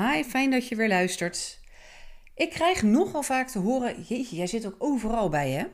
Hi, 0.00 0.22
fijn 0.24 0.50
dat 0.50 0.68
je 0.68 0.76
weer 0.76 0.88
luistert. 0.88 1.60
Ik 2.34 2.50
krijg 2.50 2.82
nogal 2.82 3.22
vaak 3.22 3.48
te 3.48 3.58
horen: 3.58 4.02
Jeetje, 4.02 4.36
jij 4.36 4.46
zit 4.46 4.66
ook 4.66 4.76
overal 4.78 5.28
bij 5.28 5.50
hè? 5.50 5.64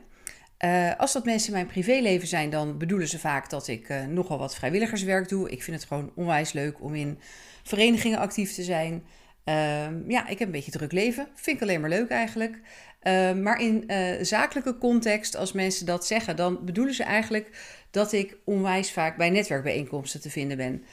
Uh, 0.91 0.99
als 0.99 1.13
dat 1.13 1.25
mensen 1.25 1.47
in 1.47 1.53
mijn 1.53 1.67
privéleven 1.67 2.27
zijn, 2.27 2.49
dan 2.49 2.77
bedoelen 2.77 3.07
ze 3.07 3.19
vaak 3.19 3.49
dat 3.49 3.67
ik 3.67 3.89
uh, 3.89 4.05
nogal 4.05 4.37
wat 4.37 4.55
vrijwilligerswerk 4.55 5.29
doe. 5.29 5.49
Ik 5.49 5.63
vind 5.63 5.77
het 5.77 5.87
gewoon 5.87 6.11
onwijs 6.15 6.51
leuk 6.51 6.81
om 6.81 6.95
in 6.95 7.19
verenigingen 7.63 8.19
actief 8.19 8.53
te 8.53 8.63
zijn. 8.63 9.03
Uh, 9.45 10.07
ja, 10.07 10.27
ik 10.27 10.39
heb 10.39 10.47
een 10.47 10.51
beetje 10.51 10.71
druk 10.71 10.91
leven. 10.91 11.27
Vind 11.35 11.55
ik 11.55 11.61
alleen 11.61 11.81
maar 11.81 11.89
leuk 11.89 12.09
eigenlijk. 12.09 12.59
Ehm, 12.99 13.41
maar 13.41 13.61
in 13.61 13.83
uh, 13.87 14.15
zakelijke 14.21 14.77
context, 14.77 15.35
als 15.35 15.51
mensen 15.51 15.85
dat 15.85 16.05
zeggen, 16.05 16.35
dan 16.35 16.65
bedoelen 16.65 16.93
ze 16.93 17.03
eigenlijk 17.03 17.49
dat 17.91 18.11
ik 18.11 18.37
onwijs 18.45 18.91
vaak 18.91 19.17
bij 19.17 19.29
netwerkbijeenkomsten 19.29 20.21
te 20.21 20.29
vinden 20.29 20.57
ben. 20.57 20.83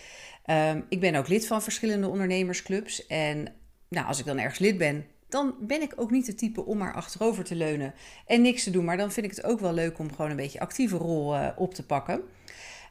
Um, 0.50 0.84
ik 0.88 1.00
ben 1.00 1.14
ook 1.14 1.28
lid 1.28 1.46
van 1.46 1.62
verschillende 1.62 2.08
ondernemersclubs. 2.08 3.06
En 3.06 3.54
nou, 3.88 4.06
als 4.06 4.18
ik 4.18 4.24
dan 4.24 4.38
ergens 4.38 4.58
lid 4.58 4.78
ben, 4.78 5.06
dan 5.28 5.54
ben 5.60 5.82
ik 5.82 5.92
ook 5.96 6.10
niet 6.10 6.26
de 6.26 6.34
type 6.34 6.64
om 6.64 6.78
maar 6.78 6.94
achterover 6.94 7.44
te 7.44 7.54
leunen 7.54 7.94
en 8.26 8.42
niks 8.42 8.64
te 8.64 8.70
doen. 8.70 8.84
Maar 8.84 8.96
dan 8.96 9.12
vind 9.12 9.26
ik 9.26 9.36
het 9.36 9.44
ook 9.44 9.60
wel 9.60 9.72
leuk 9.72 9.98
om 9.98 10.14
gewoon 10.14 10.30
een 10.30 10.36
beetje 10.36 10.60
actieve 10.60 10.96
rol 10.96 11.34
uh, 11.34 11.48
op 11.56 11.74
te 11.74 11.86
pakken. 11.86 12.20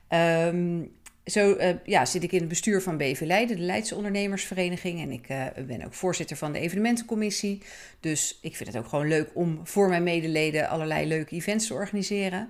Um, 0.09 0.96
zo 1.26 1.55
uh, 1.55 1.70
ja, 1.84 2.05
zit 2.05 2.23
ik 2.23 2.32
in 2.32 2.40
het 2.40 2.48
bestuur 2.48 2.82
van 2.82 2.98
BV 2.98 3.22
Leiden, 3.22 3.58
de 3.58 3.63
Leidse 3.63 3.96
Ondernemersvereniging. 3.96 5.02
En 5.02 5.12
ik 5.12 5.30
uh, 5.30 5.46
ben 5.68 5.85
ook 5.85 5.94
voorzitter 5.94 6.38
van 6.38 6.54
de 6.54 6.60
evenementencommissie. 6.60 7.62
Dus 7.99 8.40
ik 8.41 8.55
vind 8.55 8.74
het 8.74 8.77
ook 8.77 8.90
gewoon 8.90 9.08
leuk 9.08 9.30
om 9.34 9.60
voor 9.63 9.90
mijn 9.90 10.04
medeleden 10.04 10.70
allerlei 10.70 11.08
leuke 11.08 11.35
events 11.35 11.68
te 11.68 11.74
organiseren. 11.74 12.49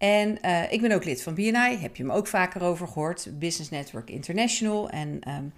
En 0.00 0.38
uh, 0.44 0.72
ik 0.72 0.80
ben 0.80 0.92
ook 0.92 1.04
lid 1.04 1.22
van 1.22 1.34
BNI, 1.34 1.76
heb 1.76 1.96
je 1.96 2.04
me 2.04 2.12
ook 2.12 2.26
vaker 2.26 2.62
over 2.62 2.88
gehoord, 2.88 3.38
Business 3.38 3.70
Network 3.70 4.10
International. 4.10 4.90
En 4.90 5.20
um, 5.28 5.52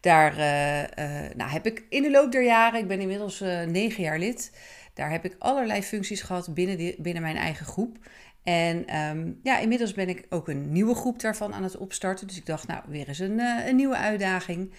daar 0.00 0.38
uh, 0.38 0.78
uh, 0.80 1.34
nou, 1.34 1.50
heb 1.50 1.66
ik 1.66 1.84
in 1.88 2.02
de 2.02 2.10
loop 2.10 2.32
der 2.32 2.44
jaren, 2.44 2.80
ik 2.80 2.88
ben 2.88 3.00
inmiddels 3.00 3.40
negen 3.66 4.02
jaar 4.02 4.18
lid, 4.18 4.52
daar 4.94 5.10
heb 5.10 5.24
ik 5.24 5.36
allerlei 5.38 5.82
functies 5.82 6.22
gehad 6.22 6.54
binnen, 6.54 6.94
binnen 6.98 7.22
mijn 7.22 7.36
eigen 7.36 7.66
groep. 7.66 7.98
En 8.42 8.96
um, 8.96 9.40
ja, 9.42 9.58
inmiddels 9.58 9.94
ben 9.94 10.08
ik 10.08 10.26
ook 10.28 10.48
een 10.48 10.72
nieuwe 10.72 10.94
groep 10.94 11.20
daarvan 11.20 11.54
aan 11.54 11.62
het 11.62 11.76
opstarten. 11.76 12.26
Dus 12.26 12.36
ik 12.36 12.46
dacht, 12.46 12.66
nou, 12.66 12.82
weer 12.86 13.08
eens 13.08 13.18
een, 13.18 13.40
een 13.40 13.76
nieuwe 13.76 13.96
uitdaging. 13.96 14.72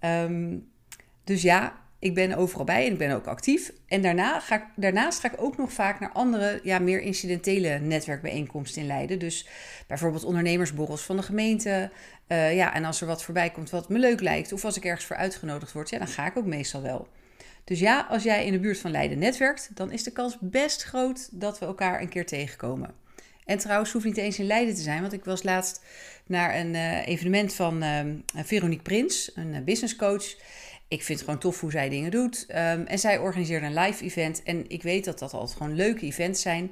Um, 0.00 0.68
dus 1.24 1.42
ja, 1.42 1.78
ik 2.00 2.14
ben 2.14 2.34
overal 2.34 2.64
bij 2.64 2.86
en 2.86 2.92
ik 2.92 2.98
ben 2.98 3.14
ook 3.14 3.26
actief. 3.26 3.72
En 3.88 4.02
daarna 4.02 4.40
ga 4.40 4.56
ik, 4.56 4.62
daarnaast 4.76 5.20
ga 5.20 5.32
ik 5.32 5.42
ook 5.42 5.56
nog 5.56 5.72
vaak 5.72 6.00
naar 6.00 6.12
andere, 6.12 6.60
ja, 6.62 6.78
meer 6.78 7.00
incidentele 7.00 7.78
netwerkbijeenkomsten 7.78 8.82
in 8.82 8.88
Leiden. 8.88 9.18
Dus 9.18 9.46
bijvoorbeeld 9.86 10.24
ondernemersborrels 10.24 11.02
van 11.02 11.16
de 11.16 11.22
gemeente. 11.22 11.90
Uh, 12.28 12.54
ja, 12.54 12.74
en 12.74 12.84
als 12.84 13.00
er 13.00 13.06
wat 13.06 13.24
voorbij 13.24 13.50
komt 13.50 13.70
wat 13.70 13.88
me 13.88 13.98
leuk 13.98 14.20
lijkt, 14.20 14.52
of 14.52 14.64
als 14.64 14.76
ik 14.76 14.84
ergens 14.84 15.04
voor 15.04 15.16
uitgenodigd 15.16 15.72
word, 15.72 15.90
ja, 15.90 15.98
dan 15.98 16.06
ga 16.06 16.26
ik 16.26 16.36
ook 16.36 16.46
meestal 16.46 16.82
wel. 16.82 17.08
Dus 17.64 17.80
ja, 17.80 18.06
als 18.10 18.22
jij 18.22 18.46
in 18.46 18.52
de 18.52 18.60
buurt 18.60 18.78
van 18.78 18.90
Leiden 18.90 19.18
netwerkt, 19.18 19.70
dan 19.74 19.92
is 19.92 20.02
de 20.02 20.12
kans 20.12 20.36
best 20.40 20.82
groot 20.82 21.28
dat 21.32 21.58
we 21.58 21.66
elkaar 21.66 22.00
een 22.00 22.08
keer 22.08 22.26
tegenkomen. 22.26 22.94
En 23.44 23.58
trouwens, 23.58 23.92
hoeft 23.92 24.04
niet 24.04 24.16
eens 24.16 24.38
in 24.38 24.46
Leiden 24.46 24.74
te 24.74 24.80
zijn, 24.80 25.00
want 25.00 25.12
ik 25.12 25.24
was 25.24 25.42
laatst 25.42 25.82
naar 26.26 26.58
een 26.58 26.74
uh, 26.74 27.06
evenement 27.06 27.54
van 27.54 27.84
uh, 27.84 28.00
Veronique 28.44 28.82
Prins, 28.82 29.30
een 29.34 29.64
business 29.64 29.96
coach 29.96 30.34
ik 30.90 31.02
vind 31.02 31.18
het 31.18 31.28
gewoon 31.28 31.40
tof 31.40 31.60
hoe 31.60 31.70
zij 31.70 31.88
dingen 31.88 32.10
doet. 32.10 32.46
Um, 32.48 32.86
en 32.86 32.98
zij 32.98 33.18
organiseerde 33.18 33.66
een 33.66 33.74
live 33.74 34.04
event. 34.04 34.42
En 34.42 34.68
ik 34.68 34.82
weet 34.82 35.04
dat 35.04 35.18
dat 35.18 35.32
altijd 35.32 35.56
gewoon 35.56 35.74
leuke 35.74 36.06
events 36.06 36.42
zijn. 36.42 36.70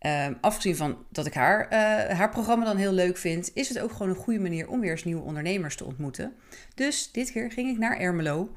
Um, 0.00 0.38
afgezien 0.40 0.76
van 0.76 0.96
dat 1.10 1.26
ik 1.26 1.34
haar, 1.34 1.64
uh, 1.64 2.16
haar 2.16 2.30
programma 2.30 2.64
dan 2.64 2.76
heel 2.76 2.92
leuk 2.92 3.16
vind, 3.16 3.50
is 3.54 3.68
het 3.68 3.78
ook 3.78 3.92
gewoon 3.92 4.08
een 4.08 4.14
goede 4.14 4.40
manier 4.40 4.68
om 4.68 4.80
weer 4.80 4.90
eens 4.90 5.04
nieuwe 5.04 5.22
ondernemers 5.22 5.76
te 5.76 5.84
ontmoeten. 5.84 6.32
Dus 6.74 7.12
dit 7.12 7.32
keer 7.32 7.50
ging 7.50 7.70
ik 7.70 7.78
naar 7.78 7.98
Ermelo. 7.98 8.52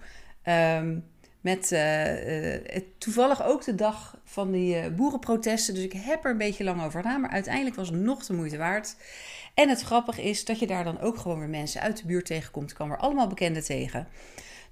Um, 0.46 1.06
met 1.42 1.72
uh, 1.72 2.56
uh, 2.56 2.82
toevallig 2.98 3.44
ook 3.44 3.64
de 3.64 3.76
dag 3.76 4.18
van 4.24 4.52
die 4.52 4.92
boerenprotesten. 4.92 5.74
Dus 5.74 5.84
ik 5.84 5.94
heb 5.94 6.26
er 6.26 6.32
een 6.32 6.38
beetje 6.38 6.64
lang 6.64 6.84
over 6.84 7.02
gedaan. 7.02 7.22
Maar 7.22 7.30
uiteindelijk 7.30 7.76
was 7.76 7.90
het 7.90 8.00
nog 8.00 8.26
de 8.26 8.34
moeite 8.34 8.58
waard. 8.58 8.96
En 9.54 9.70
het 9.70 9.82
grappige 9.82 10.24
is 10.24 10.46
dat 10.46 10.60
je 10.60 10.68
daar 10.68 10.84
dan 10.84 11.00
ook 11.00 11.18
gewoon 11.18 11.40
weer 11.40 11.50
mensen 11.50 11.82
uit 11.82 11.98
de 11.98 12.06
buurt 12.06 12.26
tegenkomt. 12.26 12.70
Ik 12.70 12.76
kwam 12.76 12.92
er 12.92 12.98
allemaal 12.98 13.28
bekenden 13.28 13.64
tegen. 13.64 14.08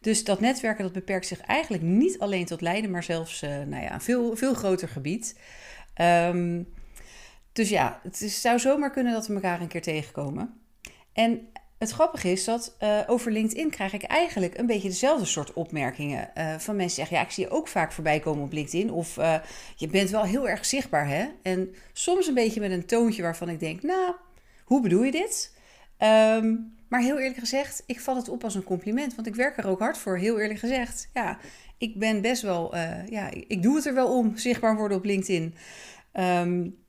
Dus 0.02 0.24
dat 0.24 0.40
netwerken 0.40 0.84
dat 0.84 0.94
beperkt 0.94 1.28
zich 1.28 1.42
eigenlijk 1.42 1.84
niet 1.84 2.20
alleen 2.20 2.46
tot 2.46 2.62
Leiden, 2.62 2.92
maar 2.92 3.04
zelfs 3.04 3.44
uh, 3.44 3.50
nou 3.50 3.84
ja, 3.84 3.94
een 3.94 4.02
veel, 4.02 4.36
veel 4.36 4.54
groter 4.54 4.88
gebied. 4.88 5.40
Um, 6.02 6.74
dus 7.52 7.70
ja, 7.70 8.00
het 8.04 8.18
zou 8.18 8.60
zomaar 8.60 8.92
kunnen 8.92 9.14
dat 9.14 9.28
we 9.28 9.34
elkaar 9.34 9.62
een 9.62 9.68
keer 9.68 9.82
tegenkomen. 9.82 10.62
En 11.14 11.48
het 11.78 11.92
grappige 11.92 12.32
is 12.32 12.44
dat 12.44 12.76
uh, 12.84 13.00
over 13.08 13.32
LinkedIn 13.32 13.70
krijg 13.70 13.94
ik 13.94 14.04
eigenlijk 14.04 14.58
een 14.58 14.66
beetje 14.66 14.90
dezelfde 14.90 15.26
soort 15.26 15.54
opmerkingen. 15.54 16.30
Uh, 16.38 16.56
van 16.58 16.76
mensen 16.76 16.96
zeggen, 16.96 17.18
ja, 17.18 17.24
ik 17.24 17.32
zie 17.32 17.44
je 17.44 17.50
ook 17.50 17.68
vaak 17.68 17.92
voorbij 17.92 18.20
komen 18.20 18.44
op 18.44 18.52
LinkedIn. 18.52 18.92
Of 18.92 19.16
je 19.76 19.88
bent 19.88 20.10
wel 20.10 20.24
heel 20.24 20.50
erg 20.50 20.66
zichtbaar, 20.66 21.08
hè? 21.08 21.28
En 21.42 21.76
soms 21.94 22.28
een 22.28 22.34
beetje 22.34 22.60
met 22.60 22.72
een 22.72 22.86
toontje 22.86 23.22
waarvan 23.22 23.50
ik 23.50 23.60
denk, 23.60 23.82
nou, 23.82 24.14
hoe 24.64 24.82
bedoel 24.82 25.04
je 25.04 25.12
dit? 25.12 25.56
Um, 26.00 26.77
maar 26.90 27.02
heel 27.02 27.20
eerlijk 27.20 27.40
gezegd, 27.40 27.84
ik 27.86 28.00
val 28.00 28.16
het 28.16 28.30
op 28.30 28.44
als 28.44 28.56
een 28.56 28.64
compliment. 28.64 29.16
Want 29.16 29.28
ik 29.28 29.36
werk 29.36 29.58
er 29.58 29.68
ook 29.68 29.80
hard 29.80 29.98
voor, 29.98 30.18
heel 30.18 30.40
eerlijk 30.40 30.60
gezegd. 30.60 31.10
Ja, 31.14 31.38
ik 31.78 32.00
ben 32.00 32.22
best 32.22 32.42
wel, 32.42 32.76
uh, 32.76 33.08
ja, 33.08 33.30
ik 33.48 33.64
doe 33.64 33.76
het 33.76 33.86
er 33.86 33.94
wel 33.94 34.18
om, 34.18 34.38
zichtbaar 34.38 34.76
worden 34.76 34.98
op 34.98 35.06
LinkedIn. 35.06 35.56
Um, 36.14 36.86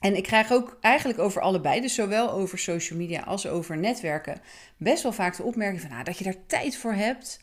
en 0.00 0.16
ik 0.16 0.22
krijg 0.22 0.52
ook 0.52 0.78
eigenlijk 0.80 1.18
over 1.18 1.42
allebei, 1.42 1.80
dus 1.80 1.94
zowel 1.94 2.30
over 2.30 2.58
social 2.58 2.98
media 2.98 3.20
als 3.22 3.46
over 3.46 3.78
netwerken, 3.78 4.40
best 4.76 5.02
wel 5.02 5.12
vaak 5.12 5.36
de 5.36 5.42
opmerking 5.42 5.80
van 5.80 5.90
nou, 5.90 6.04
dat 6.04 6.18
je 6.18 6.24
daar 6.24 6.46
tijd 6.46 6.76
voor 6.76 6.92
hebt. 6.92 7.40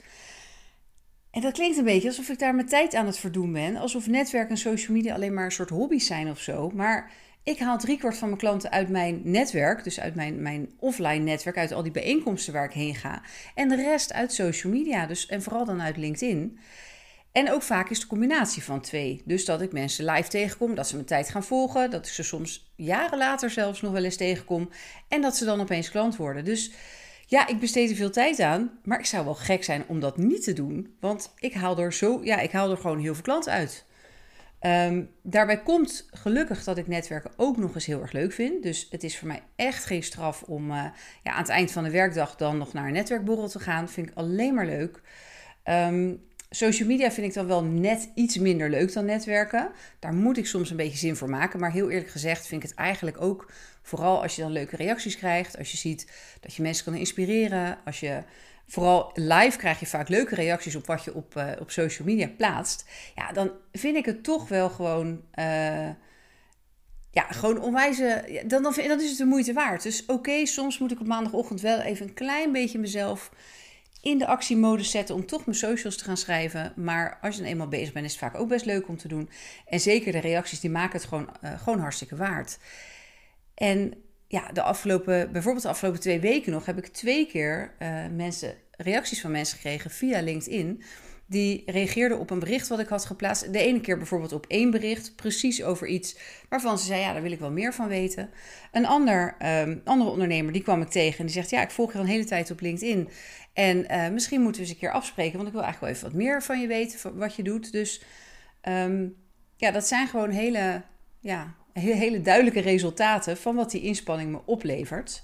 En 1.31 1.41
dat 1.41 1.53
klinkt 1.53 1.77
een 1.77 1.83
beetje 1.83 2.07
alsof 2.07 2.29
ik 2.29 2.39
daar 2.39 2.55
mijn 2.55 2.67
tijd 2.67 2.95
aan 2.95 3.05
het 3.05 3.17
verdoen 3.17 3.51
ben. 3.51 3.75
Alsof 3.75 4.07
netwerk 4.07 4.49
en 4.49 4.57
social 4.57 4.95
media 4.95 5.13
alleen 5.13 5.33
maar 5.33 5.45
een 5.45 5.51
soort 5.51 5.69
hobby's 5.69 6.05
zijn 6.05 6.29
of 6.29 6.39
zo. 6.39 6.69
Maar 6.69 7.11
ik 7.47 7.59
haal 7.59 7.77
driekwart 7.77 8.17
van 8.17 8.27
mijn 8.27 8.39
klanten 8.39 8.71
uit 8.71 8.89
mijn 8.89 9.21
netwerk, 9.23 9.83
dus 9.83 9.99
uit 9.99 10.15
mijn, 10.15 10.41
mijn 10.41 10.69
offline 10.79 11.23
netwerk, 11.23 11.57
uit 11.57 11.71
al 11.71 11.83
die 11.83 11.91
bijeenkomsten 11.91 12.53
waar 12.53 12.65
ik 12.65 12.71
heen 12.71 12.95
ga. 12.95 13.21
En 13.55 13.69
de 13.69 13.75
rest 13.75 14.13
uit 14.13 14.33
social 14.33 14.73
media, 14.73 15.05
dus, 15.05 15.25
en 15.25 15.41
vooral 15.41 15.65
dan 15.65 15.81
uit 15.81 15.97
LinkedIn. 15.97 16.59
En 17.31 17.51
ook 17.51 17.61
vaak 17.61 17.89
is 17.89 17.99
de 17.99 18.07
combinatie 18.07 18.63
van 18.63 18.81
twee. 18.81 19.21
Dus 19.25 19.45
dat 19.45 19.61
ik 19.61 19.71
mensen 19.71 20.05
live 20.05 20.29
tegenkom, 20.29 20.75
dat 20.75 20.87
ze 20.87 20.95
mijn 20.95 21.07
tijd 21.07 21.29
gaan 21.29 21.43
volgen, 21.43 21.91
dat 21.91 22.05
ik 22.05 22.13
ze 22.13 22.23
soms 22.23 22.71
jaren 22.75 23.17
later 23.17 23.49
zelfs 23.49 23.81
nog 23.81 23.91
wel 23.91 24.03
eens 24.03 24.17
tegenkom 24.17 24.69
en 25.07 25.21
dat 25.21 25.35
ze 25.35 25.45
dan 25.45 25.61
opeens 25.61 25.91
klant 25.91 26.15
worden. 26.15 26.45
Dus 26.45 26.71
ja, 27.25 27.47
ik 27.47 27.59
besteed 27.59 27.89
er 27.89 27.95
veel 27.95 28.11
tijd 28.11 28.39
aan, 28.39 28.79
maar 28.83 28.99
ik 28.99 29.05
zou 29.05 29.25
wel 29.25 29.35
gek 29.35 29.63
zijn 29.63 29.83
om 29.87 29.99
dat 29.99 30.17
niet 30.17 30.43
te 30.43 30.53
doen, 30.53 30.95
want 30.99 31.33
ik 31.39 31.53
haal 31.53 31.77
er 31.77 31.93
zo, 31.93 32.19
ja, 32.23 32.39
ik 32.39 32.51
haal 32.51 32.71
er 32.71 32.77
gewoon 32.77 32.99
heel 32.99 33.13
veel 33.13 33.23
klanten 33.23 33.51
uit. 33.51 33.85
Um, 34.61 35.09
daarbij 35.21 35.63
komt 35.63 36.07
gelukkig 36.11 36.63
dat 36.63 36.77
ik 36.77 36.87
netwerken 36.87 37.31
ook 37.35 37.57
nog 37.57 37.75
eens 37.75 37.85
heel 37.85 38.01
erg 38.01 38.11
leuk 38.11 38.31
vind. 38.31 38.63
Dus 38.63 38.87
het 38.89 39.03
is 39.03 39.17
voor 39.17 39.27
mij 39.27 39.43
echt 39.55 39.85
geen 39.85 40.03
straf 40.03 40.41
om 40.41 40.71
uh, 40.71 40.85
ja, 41.23 41.31
aan 41.31 41.41
het 41.41 41.49
eind 41.49 41.71
van 41.71 41.83
de 41.83 41.89
werkdag 41.89 42.35
dan 42.35 42.57
nog 42.57 42.73
naar 42.73 42.87
een 42.87 42.93
netwerkborrel 42.93 43.47
te 43.47 43.59
gaan. 43.59 43.89
Vind 43.89 44.09
ik 44.09 44.15
alleen 44.15 44.53
maar 44.53 44.65
leuk. 44.65 45.01
Um, 45.63 46.25
social 46.49 46.87
media 46.87 47.11
vind 47.11 47.27
ik 47.27 47.33
dan 47.33 47.47
wel 47.47 47.63
net 47.63 48.09
iets 48.15 48.37
minder 48.37 48.69
leuk 48.69 48.93
dan 48.93 49.05
netwerken. 49.05 49.71
Daar 49.99 50.13
moet 50.13 50.37
ik 50.37 50.45
soms 50.45 50.69
een 50.69 50.77
beetje 50.77 50.97
zin 50.97 51.15
voor 51.15 51.29
maken. 51.29 51.59
Maar 51.59 51.71
heel 51.71 51.89
eerlijk 51.89 52.11
gezegd 52.11 52.47
vind 52.47 52.63
ik 52.63 52.69
het 52.69 52.77
eigenlijk 52.77 53.21
ook, 53.21 53.51
vooral 53.81 54.21
als 54.21 54.35
je 54.35 54.41
dan 54.41 54.51
leuke 54.51 54.75
reacties 54.75 55.17
krijgt. 55.17 55.57
Als 55.57 55.71
je 55.71 55.77
ziet 55.77 56.11
dat 56.39 56.53
je 56.53 56.61
mensen 56.61 56.85
kan 56.85 56.95
inspireren. 56.95 57.77
Als 57.85 57.99
je 57.99 58.23
vooral 58.67 59.11
live 59.13 59.57
krijg 59.57 59.79
je 59.79 59.85
vaak 59.85 60.09
leuke 60.09 60.35
reacties 60.35 60.75
op 60.75 60.85
wat 60.85 61.03
je 61.03 61.13
op, 61.13 61.35
uh, 61.35 61.51
op 61.59 61.71
social 61.71 62.07
media 62.07 62.27
plaatst. 62.37 62.85
Ja, 63.15 63.31
dan 63.31 63.51
vind 63.71 63.95
ik 63.95 64.05
het 64.05 64.23
toch 64.23 64.47
wel 64.47 64.69
gewoon. 64.69 65.21
Uh, 65.35 65.89
ja, 67.11 67.23
gewoon 67.29 67.61
onwijze. 67.61 68.41
Dan, 68.47 68.63
dan, 68.63 68.73
dan 68.73 69.01
is 69.01 69.09
het 69.09 69.17
de 69.17 69.25
moeite 69.25 69.53
waard. 69.53 69.83
Dus 69.83 70.05
oké, 70.05 70.45
soms 70.45 70.79
moet 70.79 70.91
ik 70.91 70.99
op 70.99 71.07
maandagochtend 71.07 71.61
wel 71.61 71.79
even 71.79 72.07
een 72.07 72.13
klein 72.13 72.51
beetje 72.51 72.79
mezelf 72.79 73.31
in 74.01 74.17
de 74.17 74.27
actiemodus 74.27 74.91
zetten 74.91 75.15
om 75.15 75.25
toch 75.25 75.45
mijn 75.45 75.57
socials 75.57 75.97
te 75.97 76.03
gaan 76.03 76.17
schrijven. 76.17 76.73
Maar 76.75 77.17
als 77.21 77.37
je 77.37 77.43
eenmaal 77.43 77.67
bezig 77.67 77.93
bent, 77.93 78.05
is 78.05 78.11
het 78.11 78.19
vaak 78.19 78.39
ook 78.39 78.47
best 78.47 78.65
leuk 78.65 78.87
om 78.87 78.97
te 78.97 79.07
doen. 79.07 79.29
En 79.65 79.79
zeker 79.79 80.11
de 80.11 80.19
reacties, 80.19 80.59
die 80.59 80.69
maken 80.69 80.99
het 80.99 81.07
gewoon, 81.07 81.29
uh, 81.43 81.59
gewoon 81.59 81.79
hartstikke 81.79 82.15
waard. 82.15 82.57
En 83.53 83.93
ja, 84.27 84.51
de 84.51 84.61
afgelopen, 84.61 85.31
bijvoorbeeld 85.31 85.63
de 85.63 85.69
afgelopen 85.69 85.99
twee 85.99 86.19
weken 86.19 86.51
nog, 86.51 86.65
heb 86.65 86.77
ik 86.77 86.87
twee 86.87 87.27
keer 87.27 87.75
uh, 87.79 88.05
mensen, 88.15 88.55
reacties 88.71 89.21
van 89.21 89.31
mensen 89.31 89.55
gekregen 89.55 89.91
via 89.91 90.21
LinkedIn. 90.21 90.83
Die 91.29 91.63
reageerden 91.65 92.19
op 92.19 92.29
een 92.29 92.39
bericht 92.39 92.67
wat 92.67 92.79
ik 92.79 92.87
had 92.87 93.05
geplaatst. 93.05 93.53
De 93.53 93.59
ene 93.59 93.81
keer 93.81 93.97
bijvoorbeeld 93.97 94.31
op 94.31 94.45
één 94.47 94.71
bericht, 94.71 95.15
precies 95.15 95.63
over 95.63 95.87
iets 95.87 96.17
waarvan 96.49 96.79
ze 96.79 96.85
zei: 96.85 97.01
Ja, 97.01 97.13
daar 97.13 97.21
wil 97.21 97.31
ik 97.31 97.39
wel 97.39 97.51
meer 97.51 97.73
van 97.73 97.87
weten. 97.87 98.29
Een 98.71 98.85
ander, 98.85 99.35
um, 99.61 99.81
andere 99.83 100.09
ondernemer, 100.09 100.53
die 100.53 100.61
kwam 100.61 100.81
ik 100.81 100.89
tegen 100.89 101.19
en 101.19 101.25
die 101.25 101.33
zegt: 101.33 101.49
Ja, 101.49 101.61
ik 101.61 101.71
volg 101.71 101.91
je 101.91 101.97
al 101.97 102.03
een 102.03 102.09
hele 102.09 102.25
tijd 102.25 102.51
op 102.51 102.61
LinkedIn. 102.61 103.09
En 103.53 103.77
uh, 103.91 104.09
misschien 104.09 104.41
moeten 104.41 104.61
we 104.61 104.67
eens 104.67 104.75
een 104.75 104.81
keer 104.81 104.91
afspreken, 104.91 105.35
want 105.35 105.47
ik 105.47 105.53
wil 105.53 105.63
eigenlijk 105.63 105.93
wel 105.93 106.01
even 106.01 106.11
wat 106.17 106.25
meer 106.25 106.43
van 106.43 106.61
je 106.61 106.67
weten, 106.67 107.17
wat 107.17 107.35
je 107.35 107.43
doet. 107.43 107.71
Dus 107.71 108.01
um, 108.67 109.15
ja, 109.55 109.71
dat 109.71 109.87
zijn 109.87 110.07
gewoon 110.07 110.29
hele, 110.29 110.81
ja, 111.19 111.55
hele 111.79 112.21
duidelijke 112.21 112.59
resultaten 112.59 113.37
van 113.37 113.55
wat 113.55 113.71
die 113.71 113.81
inspanning 113.81 114.31
me 114.31 114.39
oplevert. 114.45 115.23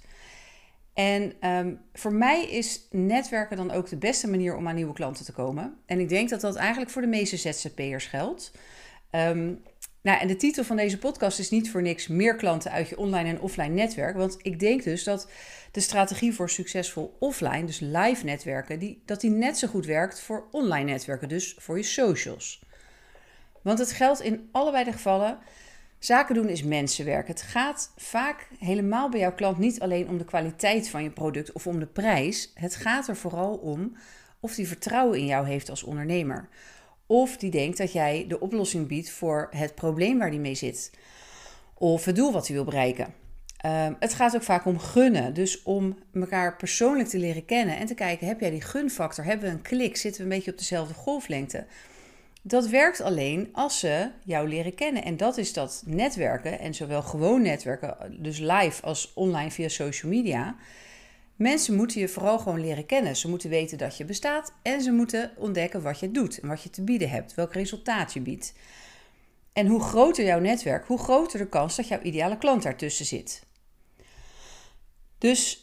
En 0.94 1.50
um, 1.50 1.80
voor 1.94 2.14
mij 2.14 2.46
is 2.46 2.88
netwerken 2.92 3.58
dan 3.58 3.72
ook 3.72 3.90
de 3.90 3.98
beste 3.98 4.30
manier 4.30 4.56
om 4.56 4.68
aan 4.68 4.76
nieuwe 4.76 4.94
klanten 4.94 5.26
te 5.26 5.32
komen. 5.32 5.78
En 5.86 6.00
ik 6.00 6.10
denk 6.10 6.30
dat 6.30 6.42
dat 6.42 6.56
eigenlijk 6.56 6.92
voor 6.92 7.02
de 7.02 7.08
meeste 7.08 7.38
ZZP'ers 7.38 8.06
geldt. 8.06 8.52
Um, 9.12 9.62
nou, 10.02 10.20
en 10.20 10.28
de 10.28 10.36
titel 10.36 10.64
van 10.64 10.76
deze 10.76 10.98
podcast 10.98 11.40
is 11.40 11.50
niet 11.50 11.72
voor 11.72 11.82
niks 11.82 12.08
meer 12.08 12.36
klanten 12.36 12.72
uit 12.72 12.90
je 12.90 12.98
online 12.98 13.30
en 13.30 13.42
offline 13.42 13.74
netwerk. 13.74 14.16
Want 14.16 14.38
ik 14.42 14.60
denk 14.60 14.84
dus 14.84 15.04
dat 15.04 15.28
de 15.72 15.80
strategie 15.80 16.34
voor 16.34 16.50
succesvol 16.50 17.16
offline, 17.20 17.66
dus 17.66 17.80
live 17.80 18.26
netwerken, 18.26 18.80
die, 18.80 19.02
dat 19.06 19.22
die 19.22 19.30
net 19.30 19.58
zo 19.58 19.68
goed 19.68 19.86
werkt 19.86 20.22
voor 20.22 20.48
online 20.52 20.92
netwerken, 20.92 21.30
dus 21.30 21.56
voor 21.60 21.78
je 21.78 21.84
socials. 21.84 22.62
Want 23.62 23.80
het 23.80 23.92
geldt 23.92 24.22
in 24.22 24.50
allebei 24.52 24.84
de 24.84 24.92
gevallen. 24.92 25.38
Zaken 26.04 26.36
doen 26.36 26.50
is 26.50 26.64
mensenwerk. 26.64 27.28
Het 27.28 27.42
gaat 27.42 27.92
vaak 27.96 28.48
helemaal 28.60 29.10
bij 29.10 29.20
jouw 29.20 29.34
klant 29.34 29.58
niet 29.58 29.80
alleen 29.80 30.10
om 30.10 30.18
de 30.18 30.26
kwaliteit 30.26 30.90
van 30.90 31.04
je 31.04 31.10
product 31.10 31.52
of 31.52 31.68
om 31.68 31.80
de 31.80 31.86
prijs. 31.86 32.52
Het 32.54 32.76
gaat 32.76 33.08
er 33.08 33.16
vooral 33.16 33.56
om 33.56 33.98
of 34.40 34.56
die 34.56 34.68
vertrouwen 34.68 35.20
in 35.20 35.26
jou 35.26 35.48
heeft 35.48 35.70
als 35.70 35.84
ondernemer. 35.84 36.50
Of 37.06 37.38
die 37.38 37.52
denkt 37.52 37.78
dat 37.78 37.92
jij 37.92 38.26
de 38.28 38.40
oplossing 38.40 38.88
biedt 38.88 39.10
voor 39.10 39.48
het 39.52 39.76
probleem 39.76 40.18
waar 40.18 40.32
die 40.32 40.40
mee 40.40 40.56
zit. 40.56 40.92
Of 41.74 42.06
het 42.06 42.16
doel 42.16 42.32
wat 42.32 42.48
hij 42.48 42.56
wil 42.56 42.66
bereiken. 42.66 43.14
Ehm, 43.58 43.94
het 44.00 44.14
gaat 44.14 44.36
ook 44.36 44.44
vaak 44.44 44.66
om 44.66 44.80
gunnen. 44.80 45.34
Dus 45.34 45.62
om 45.62 45.98
elkaar 46.14 46.56
persoonlijk 46.56 47.10
te 47.10 47.18
leren 47.18 47.46
kennen 47.46 47.78
en 47.78 47.86
te 47.86 47.96
kijken: 47.96 48.28
heb 48.28 48.40
jij 48.40 48.50
die 48.50 48.62
gunfactor? 48.62 49.26
Hebben 49.26 49.50
we 49.50 49.56
een 49.56 49.62
klik? 49.62 49.98
Zitten 49.98 50.22
we 50.22 50.30
een 50.30 50.36
beetje 50.36 50.52
op 50.52 50.58
dezelfde 50.58 50.94
golflengte? 50.94 51.66
Dat 52.46 52.68
werkt 52.68 53.02
alleen 53.02 53.50
als 53.52 53.80
ze 53.80 54.10
jou 54.24 54.48
leren 54.48 54.76
kennen. 54.76 55.04
En 55.04 55.18
dat 55.18 55.38
is 55.38 55.54
dat 55.54 55.84
netwerken. 55.86 56.60
En 56.60 56.74
zowel 56.74 57.02
gewoon 57.02 57.42
netwerken, 57.42 58.18
dus 58.20 58.40
live 58.40 58.82
als 58.82 59.14
online 59.14 59.52
via 59.52 59.68
social 59.70 60.12
media. 60.12 60.56
Mensen 61.36 61.76
moeten 61.76 62.00
je 62.00 62.08
vooral 62.08 62.40
gewoon 62.40 62.60
leren 62.60 62.86
kennen. 62.86 63.16
Ze 63.16 63.30
moeten 63.30 63.50
weten 63.50 63.78
dat 63.78 63.98
je 63.98 64.06
bestaat 64.06 64.54
en 64.62 64.82
ze 64.82 64.92
moeten 64.92 65.32
ontdekken 65.38 65.82
wat 65.82 66.00
je 66.00 66.12
doet 66.12 66.40
en 66.40 66.48
wat 66.48 66.64
je 66.64 66.70
te 66.70 66.84
bieden 66.84 67.10
hebt, 67.10 67.36
welk 67.36 67.54
resultaat 67.54 68.14
je 68.14 68.22
biedt. 68.22 68.54
En 69.54 69.68
hoe 69.68 69.82
groter 69.82 70.26
jouw 70.26 70.40
netwerk, 70.40 70.88
hoe 70.88 71.00
groter 71.00 71.40
de 71.40 71.48
kans 71.48 71.76
dat 71.76 71.88
jouw 71.88 72.02
ideale 72.02 72.38
klant 72.38 72.64
daartussen 72.64 73.06
zit. 73.06 73.44
Dus 75.18 75.63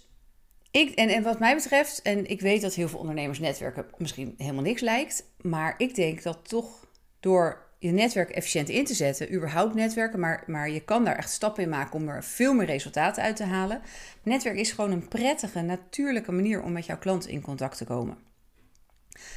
ik, 0.71 0.91
en, 0.91 1.09
en 1.09 1.23
wat 1.23 1.39
mij 1.39 1.55
betreft, 1.55 2.03
en 2.03 2.27
ik 2.27 2.41
weet 2.41 2.61
dat 2.61 2.75
heel 2.75 2.89
veel 2.89 2.99
ondernemers 2.99 3.39
netwerken 3.39 3.87
misschien 3.99 4.35
helemaal 4.37 4.63
niks 4.63 4.81
lijkt, 4.81 5.25
maar 5.41 5.75
ik 5.77 5.95
denk 5.95 6.23
dat 6.23 6.49
toch 6.49 6.87
door 7.21 7.69
je 7.79 7.91
netwerk 7.91 8.31
efficiënt 8.31 8.69
in 8.69 8.85
te 8.85 8.95
zetten, 8.95 9.35
überhaupt 9.35 9.75
netwerken, 9.75 10.21
maar, 10.21 10.45
maar 10.47 10.71
je 10.71 10.81
kan 10.81 11.05
daar 11.05 11.17
echt 11.17 11.31
stappen 11.31 11.63
in 11.63 11.69
maken 11.69 11.95
om 11.95 12.09
er 12.09 12.25
veel 12.25 12.55
meer 12.55 12.67
resultaten 12.67 13.23
uit 13.23 13.37
te 13.37 13.45
halen. 13.45 13.81
Netwerk 14.23 14.57
is 14.57 14.73
gewoon 14.73 14.91
een 14.91 15.09
prettige, 15.09 15.61
natuurlijke 15.61 16.33
manier 16.33 16.63
om 16.63 16.73
met 16.73 16.87
jouw 16.87 16.99
klant 16.99 17.27
in 17.27 17.41
contact 17.41 17.77
te 17.77 17.85
komen. 17.85 18.19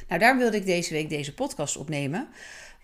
Nou, 0.08 0.20
daar 0.20 0.36
wilde 0.36 0.56
ik 0.56 0.66
deze 0.66 0.92
week 0.92 1.08
deze 1.08 1.34
podcast 1.34 1.76
opnemen, 1.76 2.28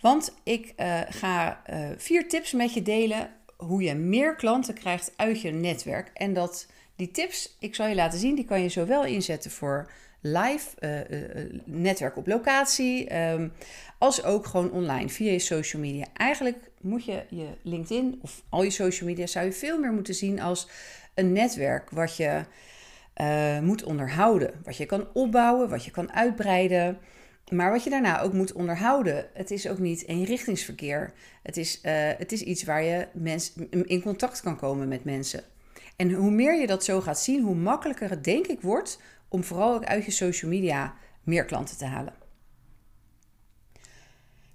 want 0.01 0.35
ik 0.45 0.73
uh, 0.77 1.01
ga 1.09 1.63
uh, 1.71 1.89
vier 1.97 2.29
tips 2.29 2.53
met 2.53 2.75
je 2.75 2.83
delen 2.83 3.31
hoe 3.57 3.83
je 3.83 3.95
meer 3.95 4.37
klanten 4.37 4.75
krijgt 4.75 5.13
uit 5.17 5.41
je 5.41 5.51
netwerk. 5.51 6.11
En 6.15 6.33
dat 6.33 6.67
die 7.01 7.11
tips, 7.11 7.57
ik 7.59 7.75
zal 7.75 7.87
je 7.87 7.95
laten 7.95 8.19
zien, 8.19 8.35
die 8.35 8.45
kan 8.45 8.63
je 8.63 8.69
zowel 8.69 9.05
inzetten 9.05 9.51
voor 9.51 9.91
live, 10.21 10.67
uh, 10.81 11.61
netwerk 11.65 12.17
op 12.17 12.27
locatie, 12.27 13.17
um, 13.17 13.53
als 13.99 14.25
ook 14.25 14.47
gewoon 14.47 14.71
online 14.71 15.09
via 15.09 15.33
je 15.33 15.39
social 15.39 15.83
media. 15.83 16.07
Eigenlijk 16.15 16.71
moet 16.81 17.05
je 17.05 17.25
je 17.29 17.49
LinkedIn 17.63 18.19
of 18.23 18.43
al 18.49 18.63
je 18.63 18.71
social 18.71 19.09
media 19.09 19.27
zou 19.27 19.45
je 19.45 19.53
veel 19.53 19.79
meer 19.79 19.93
moeten 19.93 20.15
zien 20.15 20.41
als 20.41 20.69
een 21.15 21.33
netwerk 21.33 21.91
wat 21.91 22.17
je 22.17 22.45
moet 23.63 23.83
onderhouden, 23.83 24.53
wat 24.65 24.77
je 24.77 24.87
kan 24.87 25.09
opbouwen, 25.13 25.69
wat 25.69 25.85
je 25.85 25.91
kan 25.91 26.13
uitbreiden. 26.13 26.99
Maar 27.51 27.71
wat 27.71 27.85
je 27.85 27.91
daarna 27.91 28.21
ook 28.21 28.33
moet 28.33 28.53
onderhouden. 28.53 29.27
Het 29.35 29.51
is 29.51 29.69
ook 29.69 29.79
niet 29.79 30.07
eenrichtingsverkeer. 30.07 31.13
Het 31.43 31.57
is, 31.57 31.81
het 32.19 32.33
is 32.33 32.43
iets 32.43 32.65
waar 32.65 32.83
je 32.83 33.07
mens, 33.13 33.53
in 33.71 34.03
contact 34.03 34.41
kan 34.41 34.57
komen 34.57 34.89
met 34.89 35.05
mensen. 35.05 35.45
En 36.01 36.13
hoe 36.13 36.31
meer 36.31 36.61
je 36.61 36.67
dat 36.67 36.85
zo 36.85 37.01
gaat 37.01 37.21
zien, 37.21 37.43
hoe 37.43 37.55
makkelijker 37.55 38.11
het 38.11 38.25
denk 38.25 38.47
ik 38.47 38.61
wordt 38.61 39.01
om 39.29 39.45
vooral 39.45 39.75
ook 39.75 39.85
uit 39.85 40.05
je 40.05 40.11
social 40.11 40.51
media 40.51 40.95
meer 41.23 41.45
klanten 41.45 41.77
te 41.77 41.85
halen. 41.85 42.15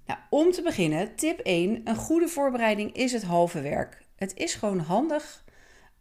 Nou, 0.05 0.19
om 0.29 0.51
te 0.51 0.61
beginnen, 0.61 1.15
tip 1.15 1.39
1. 1.39 1.81
Een 1.83 1.95
goede 1.95 2.27
voorbereiding 2.27 2.93
is 2.93 3.11
het 3.11 3.23
halve 3.23 3.61
werk. 3.61 4.01
Het 4.15 4.35
is 4.35 4.53
gewoon 4.53 4.79
handig 4.79 5.43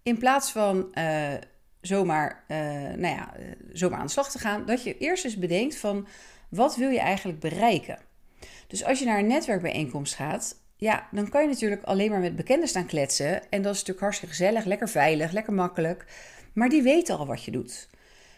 in 0.03 0.19
plaats 0.19 0.53
van 0.53 0.89
uh, 0.95 1.33
zomaar, 1.81 2.45
uh, 2.49 2.59
nou 2.81 3.15
ja, 3.15 3.39
uh, 3.39 3.47
zomaar 3.73 3.99
aan 3.99 4.07
de 4.07 4.13
slag 4.13 4.31
te 4.31 4.39
gaan, 4.39 4.67
dat 4.67 4.83
je 4.83 4.99
eerst 4.99 5.25
eens 5.25 5.39
bedenkt 5.39 5.77
van 5.77 6.07
wat 6.49 6.77
wil 6.77 6.91
je 6.91 7.01
eigenlijk 7.01 7.41
bereiken. 7.41 7.99
Dus 8.67 8.85
als 8.85 8.99
je 8.99 9.05
naar 9.05 9.19
een 9.19 9.27
netwerkbijeenkomst 9.27 10.15
gaat, 10.15 10.64
ja, 10.85 11.09
dan 11.11 11.29
kan 11.29 11.43
je 11.43 11.49
natuurlijk 11.49 11.83
alleen 11.83 12.11
maar 12.11 12.21
met 12.21 12.37
bekenden 12.37 12.69
staan 12.69 12.87
kletsen. 12.87 13.51
En 13.51 13.63
dat 13.63 13.73
is 13.73 13.79
natuurlijk 13.79 14.01
hartstikke 14.01 14.35
gezellig, 14.35 14.65
lekker 14.65 14.89
veilig, 14.89 15.33
lekker 15.33 15.53
makkelijk. 15.53 16.05
Maar 16.53 16.69
die 16.69 16.83
weten 16.83 17.19
al 17.19 17.27
wat 17.27 17.45
je 17.45 17.51
doet. 17.51 17.89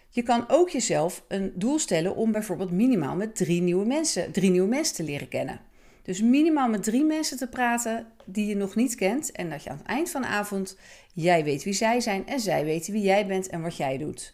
Je 0.08 0.22
kan 0.22 0.44
ook 0.48 0.70
jezelf 0.70 1.24
een 1.28 1.52
doel 1.54 1.78
stellen 1.78 2.16
om 2.16 2.32
bijvoorbeeld 2.32 2.70
minimaal 2.70 3.16
met 3.16 3.36
drie 3.36 3.62
nieuwe 3.62 3.86
mensen, 3.86 4.32
drie 4.32 4.50
nieuwe 4.50 4.68
mensen 4.68 4.94
te 4.94 5.02
leren 5.02 5.28
kennen. 5.28 5.60
Dus 6.02 6.22
minimaal 6.22 6.68
met 6.68 6.82
drie 6.82 7.04
mensen 7.04 7.36
te 7.36 7.48
praten 7.48 8.06
die 8.24 8.46
je 8.46 8.56
nog 8.56 8.74
niet 8.74 8.94
kent. 8.94 9.32
En 9.32 9.50
dat 9.50 9.62
je 9.62 9.70
aan 9.70 9.78
het 9.78 9.86
eind 9.86 10.10
van 10.10 10.22
de 10.22 10.28
avond, 10.28 10.76
jij 11.12 11.44
weet 11.44 11.64
wie 11.64 11.72
zij 11.72 12.00
zijn 12.00 12.26
en 12.26 12.40
zij 12.40 12.64
weten 12.64 12.92
wie 12.92 13.02
jij 13.02 13.26
bent 13.26 13.48
en 13.48 13.62
wat 13.62 13.76
jij 13.76 13.98
doet. 13.98 14.32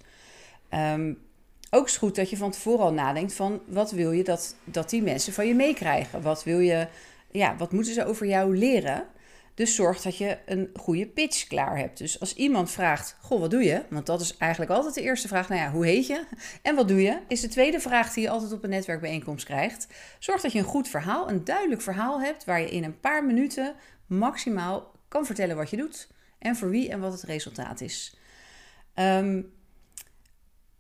Um, 0.75 1.19
ook 1.71 1.87
is 1.87 1.97
goed 1.97 2.15
dat 2.15 2.31
je 2.31 2.37
van 2.37 2.51
tevoren 2.51 2.85
al 2.85 2.93
nadenkt 2.93 3.35
van 3.35 3.61
wat 3.67 3.91
wil 3.91 4.13
je 4.13 4.25
dat, 4.25 4.55
dat 4.65 4.91
die 4.91 5.03
mensen 5.03 5.33
van 5.33 5.47
je 5.47 5.55
meekrijgen? 5.55 6.23
Wat 6.23 6.45
wil 6.45 6.59
je, 6.59 6.87
ja, 7.33 7.57
wat 7.57 7.73
moeten 7.73 7.95
ze 7.95 8.05
over 8.05 8.27
jou 8.27 8.57
leren? 8.57 9.07
Dus 9.55 9.75
zorg 9.75 10.03
dat 10.03 10.17
je 10.17 10.39
een 10.47 10.71
goede 10.75 11.07
pitch 11.07 11.47
klaar 11.47 11.79
hebt. 11.79 11.99
Dus 11.99 12.21
als 12.21 12.35
iemand 12.35 12.71
vraagt: 12.71 13.17
Goh, 13.21 13.41
wat 13.41 13.51
doe 13.51 13.63
je? 13.63 13.83
Want 13.91 14.07
dat 14.07 14.21
is 14.21 14.37
eigenlijk 14.37 14.71
altijd 14.71 14.95
de 14.95 15.03
eerste 15.03 15.29
vraag. 15.29 15.49
Nou 15.49 15.61
ja, 15.61 15.71
hoe 15.71 15.87
heet 15.87 16.07
je? 16.07 16.25
En 16.63 16.75
wat 16.75 16.89
doe 16.89 17.03
je? 17.03 17.19
Is 17.29 17.41
de 17.41 17.49
tweede 17.49 17.81
vraag 17.81 18.13
die 18.13 18.23
je 18.23 18.31
altijd 18.31 18.53
op 18.53 18.65
een 18.65 18.71
netwerkbijeenkomst 18.71 19.45
krijgt. 19.45 19.87
Zorg 20.19 20.41
dat 20.41 20.53
je 20.53 20.59
een 20.59 20.65
goed 20.65 20.89
verhaal, 20.89 21.31
een 21.31 21.45
duidelijk 21.45 21.83
verhaal 21.83 22.21
hebt. 22.21 22.45
waar 22.45 22.61
je 22.61 22.71
in 22.71 22.85
een 22.85 23.01
paar 23.01 23.25
minuten 23.25 23.75
maximaal 24.07 24.93
kan 25.09 25.27
vertellen 25.27 25.57
wat 25.57 25.71
je 25.71 25.77
doet. 25.77 26.09
En 26.39 26.57
voor 26.57 26.71
wie 26.71 26.91
en 26.91 27.01
wat 27.01 27.13
het 27.13 27.23
resultaat 27.23 27.81
is. 27.81 28.17
Um, 28.95 29.53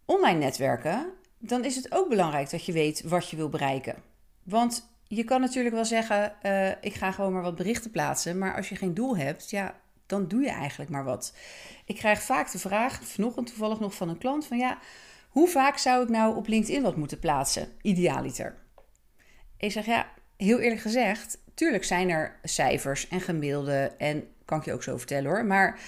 online 0.04 0.38
netwerken, 0.38 1.12
dan 1.38 1.64
is 1.64 1.76
het 1.76 1.92
ook 1.92 2.08
belangrijk 2.08 2.50
dat 2.50 2.64
je 2.64 2.72
weet 2.72 3.02
wat 3.02 3.28
je 3.28 3.36
wil 3.36 3.48
bereiken. 3.48 4.02
Want 4.42 4.91
je 5.16 5.24
kan 5.24 5.40
natuurlijk 5.40 5.74
wel 5.74 5.84
zeggen, 5.84 6.34
uh, 6.42 6.68
ik 6.68 6.94
ga 6.94 7.12
gewoon 7.12 7.32
maar 7.32 7.42
wat 7.42 7.56
berichten 7.56 7.90
plaatsen. 7.90 8.38
Maar 8.38 8.56
als 8.56 8.68
je 8.68 8.76
geen 8.76 8.94
doel 8.94 9.16
hebt, 9.16 9.50
ja, 9.50 9.80
dan 10.06 10.28
doe 10.28 10.42
je 10.42 10.50
eigenlijk 10.50 10.90
maar 10.90 11.04
wat. 11.04 11.34
Ik 11.84 11.96
krijg 11.96 12.22
vaak 12.22 12.50
de 12.50 12.58
vraag, 12.58 13.04
vanochtend 13.04 13.46
toevallig 13.46 13.80
nog 13.80 13.94
van 13.94 14.08
een 14.08 14.18
klant, 14.18 14.46
van 14.46 14.58
ja, 14.58 14.78
hoe 15.28 15.48
vaak 15.48 15.78
zou 15.78 16.02
ik 16.02 16.08
nou 16.08 16.36
op 16.36 16.46
LinkedIn 16.46 16.82
wat 16.82 16.96
moeten 16.96 17.18
plaatsen, 17.18 17.68
idealiter? 17.82 18.58
Ik 19.56 19.72
zeg 19.72 19.86
ja, 19.86 20.06
heel 20.36 20.58
eerlijk 20.58 20.80
gezegd, 20.80 21.38
tuurlijk 21.54 21.84
zijn 21.84 22.10
er 22.10 22.38
cijfers 22.42 23.08
en 23.08 23.20
gemiddelden 23.20 23.98
en 23.98 24.24
kan 24.44 24.58
ik 24.58 24.64
je 24.64 24.72
ook 24.72 24.82
zo 24.82 24.96
vertellen 24.96 25.30
hoor. 25.30 25.44
Maar 25.44 25.78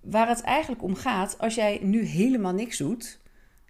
waar 0.00 0.28
het 0.28 0.40
eigenlijk 0.40 0.82
om 0.82 0.94
gaat, 0.94 1.38
als 1.38 1.54
jij 1.54 1.78
nu 1.82 2.02
helemaal 2.02 2.52
niks 2.52 2.76
doet, 2.76 3.18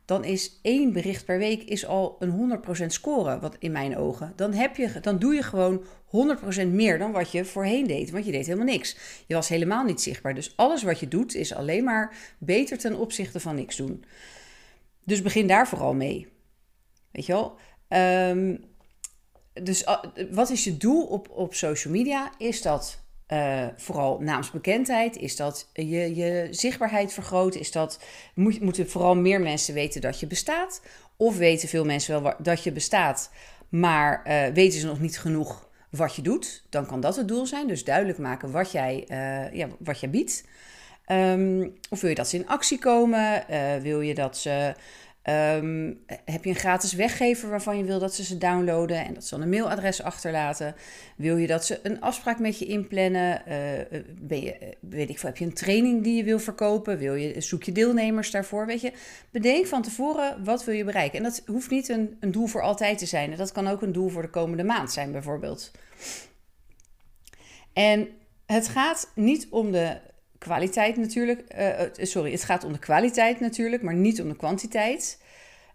dan 0.07 0.25
is 0.25 0.59
één 0.63 0.93
bericht 0.93 1.25
per 1.25 1.39
week 1.39 1.63
is 1.63 1.87
al 1.87 2.17
een 2.19 2.61
100% 2.83 2.87
score, 2.87 3.39
wat 3.39 3.57
in 3.59 3.73
mijn 3.73 3.97
ogen. 3.97 4.33
Dan, 4.37 4.53
heb 4.53 4.77
je, 4.77 5.01
dan 5.01 5.19
doe 5.19 5.35
je 5.35 5.43
gewoon 5.43 5.85
100% 5.85 6.67
meer 6.67 6.99
dan 6.99 7.13
wat 7.13 7.31
je 7.31 7.45
voorheen 7.45 7.87
deed, 7.87 8.11
want 8.11 8.25
je 8.25 8.33
deed 8.33 8.47
helemaal 8.47 8.67
niks. 8.67 8.97
Je 9.27 9.35
was 9.35 9.49
helemaal 9.49 9.85
niet 9.85 10.01
zichtbaar. 10.01 10.35
Dus 10.35 10.57
alles 10.57 10.83
wat 10.83 11.01
je 11.01 11.09
doet 11.09 11.35
is 11.35 11.55
alleen 11.55 11.85
maar 11.85 12.35
beter 12.39 12.79
ten 12.79 12.99
opzichte 12.99 13.41
van 13.41 13.55
niks 13.55 13.77
doen. 13.77 14.05
Dus 15.05 15.23
begin 15.23 15.47
daar 15.47 15.69
vooral 15.69 15.95
mee. 15.95 16.29
Weet 17.13 17.27
je 17.27 17.33
wel? 17.33 17.59
Um, 18.29 18.65
dus 19.53 19.83
uh, 19.83 19.99
wat 20.31 20.51
is 20.51 20.65
je 20.65 20.77
doel 20.77 21.07
op, 21.07 21.31
op 21.31 21.55
social 21.55 21.93
media? 21.95 22.33
Is 22.39 22.63
dat 22.63 23.05
uh, 23.33 23.66
vooral 23.76 24.18
naamsbekendheid? 24.21 25.16
Is 25.16 25.37
dat 25.37 25.68
je, 25.73 26.14
je 26.14 26.49
zichtbaarheid 26.50 27.12
vergroten? 27.12 27.61
Is 27.61 27.73
dat, 27.73 28.00
moet, 28.35 28.61
moeten 28.61 28.88
vooral 28.88 29.16
meer 29.16 29.40
mensen 29.40 29.75
weten 29.75 30.00
dat 30.00 30.21
je 30.21 30.26
bestaat? 30.26 30.83
Of 31.16 31.37
weten 31.37 31.68
veel 31.68 31.85
mensen 31.85 32.23
wel 32.23 32.35
dat 32.38 32.62
je 32.62 32.73
bestaat, 32.73 33.30
maar 33.68 34.23
uh, 34.26 34.47
weten 34.54 34.80
ze 34.80 34.87
nog 34.87 35.00
niet 35.00 35.18
genoeg 35.18 35.68
wat 35.90 36.16
je 36.16 36.23
doet? 36.23 36.64
Dan 36.71 36.87
kan 36.87 37.00
dat 37.00 37.16
het 37.16 37.28
doel 37.28 37.47
zijn. 37.47 37.68
Dus 37.68 37.85
duidelijk 37.85 38.18
maken 38.18 38.50
wat 38.50 38.73
jij, 38.73 39.04
uh, 39.11 39.52
ja, 39.54 39.68
wat 39.78 40.00
jij 40.00 40.11
biedt. 40.11 40.45
Um, 41.12 41.75
of 41.90 42.00
wil 42.00 42.11
je 42.11 42.16
dat 42.16 42.28
ze 42.28 42.37
in 42.37 42.49
actie 42.49 42.78
komen? 42.78 43.45
wil 43.83 44.00
je 44.00 44.14
dat 44.14 44.37
ze 44.37 44.75
Ehm, 45.26 45.92
heb 46.25 46.45
je 46.45 46.50
een 46.50 46.56
gratis 46.56 46.92
weggever 46.92 47.49
waarvan 47.49 47.78
je 47.78 47.85
wil 47.85 47.99
dat 47.99 48.14
ze 48.14 48.25
ze 48.25 48.38
downloaden 48.38 49.04
en 49.04 49.14
dat 49.14 49.25
ze 49.25 49.35
dan 49.35 49.42
een 49.42 49.49
mailadres 49.49 50.02
achterlaten? 50.02 50.75
Wil 51.16 51.37
je 51.37 51.47
dat 51.47 51.64
ze 51.64 51.80
een 51.83 52.00
afspraak 52.00 52.38
met 52.38 52.59
je 52.59 52.66
inplannen? 52.66 53.42
Uh, 53.49 54.00
ben 54.21 54.42
je, 54.42 54.76
weet 54.80 55.09
ik 55.09 55.21
heb 55.21 55.37
je 55.37 55.45
een 55.45 55.52
training 55.52 56.02
die 56.02 56.16
je 56.16 56.25
wil 56.25 56.38
verkopen? 56.38 56.99
Wil 56.99 57.14
je, 57.14 57.40
zoek 57.40 57.62
je 57.62 57.73
deelnemers 57.73 58.30
daarvoor? 58.30 58.66
Weet 58.66 58.80
je, 58.80 58.92
bedenk 59.30 59.66
van 59.66 59.83
tevoren 59.83 60.45
wat 60.45 60.64
wil 60.64 60.75
je 60.75 60.85
bereiken. 60.85 61.18
En 61.18 61.25
dat 61.25 61.42
hoeft 61.47 61.71
niet 61.71 61.88
een, 61.88 62.16
een 62.21 62.33
doel 62.33 62.47
voor 62.47 62.62
altijd 62.62 62.99
te 62.99 63.06
zijn. 63.06 63.37
Dat 63.37 63.52
kan 63.52 63.68
ook 63.68 63.83
een 63.83 63.92
doel 63.92 64.09
voor 64.09 64.23
de 64.23 64.30
komende 64.30 64.64
maand 64.64 64.92
zijn, 64.92 65.12
bijvoorbeeld. 65.12 65.71
En 67.73 68.09
het 68.47 68.68
gaat 68.68 69.11
niet 69.14 69.47
om 69.50 69.73
de 69.73 69.97
kwaliteit 70.38 70.97
natuurlijk. 70.97 71.45
Uh, 71.59 72.07
sorry, 72.07 72.31
het 72.31 72.45
gaat 72.45 72.64
om 72.64 72.73
de 72.73 72.78
kwaliteit 72.78 73.40
natuurlijk, 73.40 73.83
maar 73.83 73.95
niet 73.95 74.23
om 74.23 74.28
de 74.28 74.37
kwantiteit. 74.37 75.25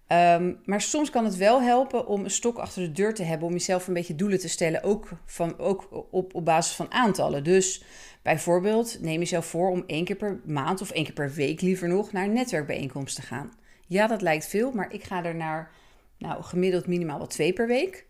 Um, 0.07 0.59
maar 0.65 0.81
soms 0.81 1.09
kan 1.09 1.25
het 1.25 1.35
wel 1.35 1.61
helpen 1.61 2.07
om 2.07 2.23
een 2.23 2.31
stok 2.31 2.57
achter 2.57 2.81
de 2.81 2.91
deur 2.91 3.13
te 3.13 3.23
hebben, 3.23 3.47
om 3.47 3.53
jezelf 3.53 3.87
een 3.87 3.93
beetje 3.93 4.15
doelen 4.15 4.39
te 4.39 4.49
stellen, 4.49 4.83
ook, 4.83 5.09
van, 5.25 5.57
ook 5.59 6.07
op, 6.11 6.35
op 6.35 6.45
basis 6.45 6.75
van 6.75 6.91
aantallen. 6.91 7.43
Dus 7.43 7.83
bijvoorbeeld 8.21 8.97
neem 9.01 9.19
jezelf 9.19 9.45
voor 9.45 9.69
om 9.69 9.83
één 9.87 10.05
keer 10.05 10.15
per 10.15 10.41
maand 10.45 10.81
of 10.81 10.91
één 10.91 11.03
keer 11.03 11.13
per 11.13 11.33
week 11.33 11.61
liever 11.61 11.87
nog 11.87 12.11
naar 12.11 12.23
een 12.23 12.33
netwerkbijeenkomst 12.33 13.15
te 13.15 13.21
gaan. 13.21 13.51
Ja, 13.87 14.07
dat 14.07 14.21
lijkt 14.21 14.47
veel, 14.47 14.71
maar 14.71 14.93
ik 14.93 15.03
ga 15.03 15.23
er 15.23 15.35
naar 15.35 15.71
nou, 16.17 16.43
gemiddeld 16.43 16.87
minimaal 16.87 17.17
wel 17.17 17.27
twee 17.27 17.53
per 17.53 17.67
week. 17.67 18.05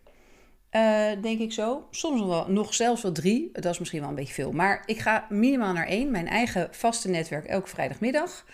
Uh, 0.76 1.22
denk 1.22 1.40
ik 1.40 1.52
zo. 1.52 1.86
Soms 1.90 2.20
nog, 2.20 2.28
wel, 2.28 2.50
nog 2.50 2.74
zelfs 2.74 3.02
wel 3.02 3.12
drie. 3.12 3.50
Dat 3.52 3.72
is 3.72 3.78
misschien 3.78 4.00
wel 4.00 4.08
een 4.08 4.14
beetje 4.14 4.34
veel. 4.34 4.52
Maar 4.52 4.82
ik 4.86 4.98
ga 4.98 5.26
minimaal 5.28 5.72
naar 5.72 5.86
één. 5.86 6.10
Mijn 6.10 6.28
eigen 6.28 6.68
vaste 6.70 7.08
netwerk 7.08 7.46
elke 7.46 7.68
vrijdagmiddag. 7.68 8.44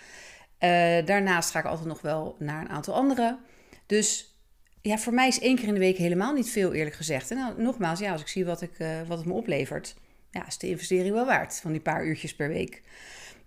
Uh, 0.59 1.05
daarnaast 1.05 1.51
ga 1.51 1.59
ik 1.59 1.65
altijd 1.65 1.87
nog 1.87 2.01
wel 2.01 2.35
naar 2.39 2.61
een 2.61 2.69
aantal 2.69 2.93
andere. 2.93 3.37
Dus 3.85 4.35
ja, 4.81 4.97
voor 4.97 5.13
mij 5.13 5.27
is 5.27 5.39
één 5.39 5.55
keer 5.55 5.67
in 5.67 5.73
de 5.73 5.79
week 5.79 5.97
helemaal 5.97 6.33
niet 6.33 6.49
veel, 6.49 6.73
eerlijk 6.73 6.95
gezegd. 6.95 7.31
En 7.31 7.53
nogmaals, 7.57 7.99
ja, 7.99 8.11
als 8.11 8.21
ik 8.21 8.27
zie 8.27 8.45
wat, 8.45 8.61
ik, 8.61 8.79
uh, 8.79 9.01
wat 9.07 9.17
het 9.17 9.27
me 9.27 9.33
oplevert, 9.33 9.95
ja, 10.31 10.47
is 10.47 10.57
de 10.57 10.69
investering 10.69 11.13
wel 11.13 11.25
waard 11.25 11.59
van 11.61 11.71
die 11.71 11.81
paar 11.81 12.05
uurtjes 12.05 12.35
per 12.35 12.47
week. 12.47 12.81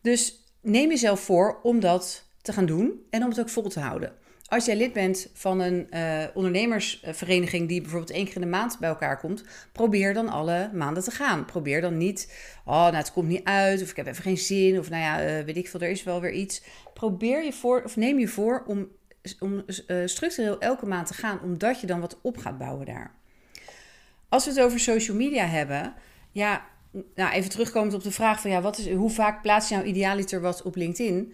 Dus 0.01 0.45
neem 0.61 0.89
jezelf 0.89 1.21
voor 1.21 1.61
om 1.63 1.81
dat 1.81 2.25
te 2.43 2.53
gaan 2.53 2.67
doen 2.67 3.07
en 3.11 3.23
om 3.23 3.29
het 3.29 3.41
ook 3.41 3.49
vol 3.49 3.69
te 3.69 3.81
houden. 3.81 4.13
Als 4.53 4.65
jij 4.65 4.77
lid 4.77 4.93
bent 4.93 5.29
van 5.33 5.61
een 5.61 5.89
uh, 5.91 6.25
ondernemersvereniging 6.35 7.69
die 7.69 7.81
bijvoorbeeld 7.81 8.11
één 8.11 8.25
keer 8.25 8.35
in 8.35 8.41
de 8.41 8.47
maand 8.47 8.79
bij 8.79 8.89
elkaar 8.89 9.19
komt, 9.19 9.45
probeer 9.73 10.15
dan 10.15 10.29
alle 10.29 10.71
maanden 10.73 11.03
te 11.03 11.11
gaan. 11.11 11.45
Probeer 11.45 11.81
dan 11.81 11.97
niet, 11.97 12.33
oh, 12.65 12.75
nou 12.75 12.95
het 12.95 13.13
komt 13.13 13.29
niet 13.29 13.45
uit, 13.45 13.83
of 13.83 13.91
ik 13.91 13.97
heb 13.97 14.07
even 14.07 14.23
geen 14.23 14.39
zin, 14.39 14.79
of 14.79 14.91
nou 14.91 15.03
ja, 15.03 15.39
uh, 15.39 15.45
weet 15.45 15.57
ik 15.57 15.69
veel, 15.69 15.81
er 15.81 15.91
is 15.91 16.03
wel 16.03 16.21
weer 16.21 16.33
iets. 16.33 16.63
Probeer 16.95 17.45
je 17.45 17.53
voor, 17.53 17.83
of 17.83 17.97
neem 17.97 18.19
je 18.19 18.29
voor 18.29 18.65
om, 18.67 18.89
om 19.39 19.65
uh, 19.87 20.03
structureel 20.05 20.61
elke 20.61 20.87
maand 20.87 21.07
te 21.07 21.15
gaan, 21.15 21.41
omdat 21.43 21.81
je 21.81 21.87
dan 21.87 22.01
wat 22.01 22.19
op 22.23 22.37
gaat 22.37 22.59
bouwen 22.59 22.87
daar. 22.87 23.15
Als 24.29 24.45
we 24.45 24.51
het 24.51 24.61
over 24.61 24.81
social 24.81 25.17
media 25.17 25.47
hebben, 25.47 25.95
ja, 26.31 26.65
nou 27.15 27.33
even 27.33 27.51
terugkomend 27.51 27.95
op 27.95 28.03
de 28.03 28.13
vraag 28.13 28.41
van 28.41 28.51
ja, 28.51 28.61
wat 28.61 28.79
is, 28.79 28.91
hoe 28.91 29.11
vaak 29.11 29.43
plaats 29.43 29.69
je 29.69 29.75
nou 29.75 29.87
idealiter 29.87 30.41
wat 30.41 30.63
op 30.63 30.77
LinkedIn? 30.77 31.33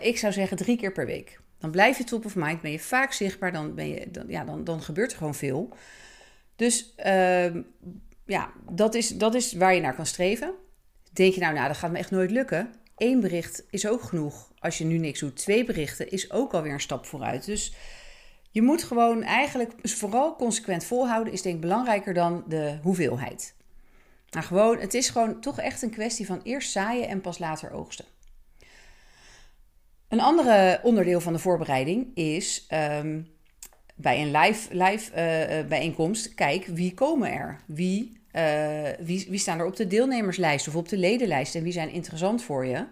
ik 0.00 0.18
zou 0.18 0.32
zeggen 0.32 0.56
drie 0.56 0.76
keer 0.76 0.92
per 0.92 1.06
week. 1.06 1.39
Dan 1.60 1.70
blijf 1.70 1.98
je 1.98 2.04
top 2.04 2.24
of 2.24 2.36
mind, 2.36 2.60
ben 2.60 2.70
je 2.70 2.78
vaak 2.78 3.12
zichtbaar, 3.12 3.52
dan, 3.52 3.74
ben 3.74 3.88
je, 3.88 4.10
dan, 4.10 4.24
ja, 4.28 4.44
dan, 4.44 4.64
dan 4.64 4.82
gebeurt 4.82 5.10
er 5.10 5.18
gewoon 5.18 5.34
veel. 5.34 5.76
Dus 6.56 6.94
uh, 7.06 7.54
ja, 8.26 8.52
dat 8.70 8.94
is, 8.94 9.08
dat 9.08 9.34
is 9.34 9.52
waar 9.52 9.74
je 9.74 9.80
naar 9.80 9.94
kan 9.94 10.06
streven. 10.06 10.54
Denk 11.12 11.34
je 11.34 11.40
nou, 11.40 11.54
nou, 11.54 11.68
dat 11.68 11.76
gaat 11.76 11.90
me 11.90 11.98
echt 11.98 12.10
nooit 12.10 12.30
lukken. 12.30 12.74
Eén 12.96 13.20
bericht 13.20 13.64
is 13.70 13.86
ook 13.86 14.02
genoeg. 14.02 14.52
Als 14.58 14.78
je 14.78 14.84
nu 14.84 14.98
niks 14.98 15.20
doet, 15.20 15.36
twee 15.36 15.64
berichten 15.64 16.10
is 16.10 16.30
ook 16.30 16.54
alweer 16.54 16.72
een 16.72 16.80
stap 16.80 17.06
vooruit. 17.06 17.44
Dus 17.44 17.74
je 18.50 18.62
moet 18.62 18.82
gewoon 18.82 19.22
eigenlijk 19.22 19.72
vooral 19.82 20.36
consequent 20.36 20.84
volhouden, 20.84 21.32
is 21.32 21.42
denk 21.42 21.54
ik 21.54 21.60
belangrijker 21.60 22.14
dan 22.14 22.44
de 22.48 22.78
hoeveelheid. 22.82 23.54
Gewoon, 24.30 24.78
het 24.78 24.94
is 24.94 25.08
gewoon 25.08 25.40
toch 25.40 25.58
echt 25.58 25.82
een 25.82 25.90
kwestie 25.90 26.26
van 26.26 26.40
eerst 26.42 26.70
zaaien 26.70 27.08
en 27.08 27.20
pas 27.20 27.38
later 27.38 27.72
oogsten. 27.72 28.04
Een 30.10 30.20
andere 30.20 30.80
onderdeel 30.82 31.20
van 31.20 31.32
de 31.32 31.38
voorbereiding 31.38 32.16
is 32.16 32.66
um, 32.72 33.28
bij 33.94 34.22
een 34.22 34.30
live, 34.30 34.74
live 34.74 35.10
uh, 35.10 35.68
bijeenkomst, 35.68 36.34
kijk 36.34 36.66
wie 36.66 36.94
komen 36.94 37.32
er? 37.32 37.60
Wie, 37.66 38.20
uh, 38.32 38.88
wie, 39.00 39.26
wie 39.28 39.38
staan 39.38 39.58
er 39.58 39.66
op 39.66 39.76
de 39.76 39.86
deelnemerslijst 39.86 40.68
of 40.68 40.76
op 40.76 40.88
de 40.88 40.96
ledenlijst 40.96 41.54
en 41.54 41.62
wie 41.62 41.72
zijn 41.72 41.90
interessant 41.90 42.42
voor 42.42 42.66
je? 42.66 42.84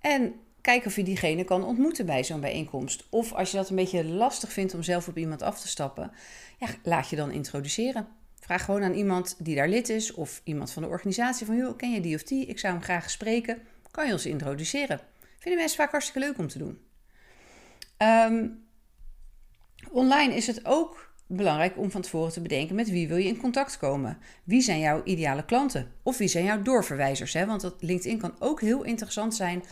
En 0.00 0.34
kijk 0.60 0.86
of 0.86 0.96
je 0.96 1.02
diegene 1.02 1.44
kan 1.44 1.64
ontmoeten 1.64 2.06
bij 2.06 2.24
zo'n 2.24 2.40
bijeenkomst. 2.40 3.06
Of 3.10 3.32
als 3.32 3.50
je 3.50 3.56
dat 3.56 3.70
een 3.70 3.76
beetje 3.76 4.04
lastig 4.04 4.52
vindt 4.52 4.74
om 4.74 4.82
zelf 4.82 5.08
op 5.08 5.18
iemand 5.18 5.42
af 5.42 5.60
te 5.60 5.68
stappen, 5.68 6.12
ja, 6.58 6.68
laat 6.82 7.10
je 7.10 7.16
dan 7.16 7.30
introduceren. 7.30 8.06
Vraag 8.40 8.64
gewoon 8.64 8.82
aan 8.82 8.94
iemand 8.94 9.36
die 9.38 9.54
daar 9.54 9.68
lid 9.68 9.88
is 9.88 10.14
of 10.14 10.40
iemand 10.44 10.72
van 10.72 10.82
de 10.82 10.88
organisatie 10.88 11.46
van, 11.46 11.56
joh, 11.56 11.76
ken 11.76 11.92
je 11.92 12.00
die 12.00 12.14
of 12.14 12.22
die? 12.22 12.46
Ik 12.46 12.58
zou 12.58 12.72
hem 12.72 12.82
graag 12.82 13.10
spreken. 13.10 13.58
Kan 13.90 14.06
je 14.06 14.12
ons 14.12 14.26
introduceren? 14.26 15.00
Vinden 15.40 15.60
mensen 15.60 15.78
vaak 15.78 15.90
hartstikke 15.90 16.28
leuk 16.28 16.38
om 16.38 16.48
te 16.48 16.58
doen. 16.58 16.78
Um, 17.98 18.64
online 19.90 20.34
is 20.34 20.46
het 20.46 20.60
ook 20.64 21.12
belangrijk 21.26 21.78
om 21.78 21.90
van 21.90 22.00
tevoren 22.00 22.32
te 22.32 22.40
bedenken 22.40 22.74
met 22.74 22.90
wie 22.90 23.08
wil 23.08 23.16
je 23.16 23.28
in 23.28 23.40
contact 23.40 23.78
komen. 23.78 24.18
Wie 24.44 24.60
zijn 24.60 24.78
jouw 24.80 25.02
ideale 25.04 25.44
klanten? 25.44 25.92
Of 26.02 26.18
wie 26.18 26.28
zijn 26.28 26.44
jouw 26.44 26.62
doorverwijzers? 26.62 27.32
Hè? 27.32 27.46
Want 27.46 27.74
LinkedIn 27.80 28.18
kan 28.18 28.34
ook 28.38 28.60
heel 28.60 28.82
interessant 28.82 29.34
zijn 29.34 29.62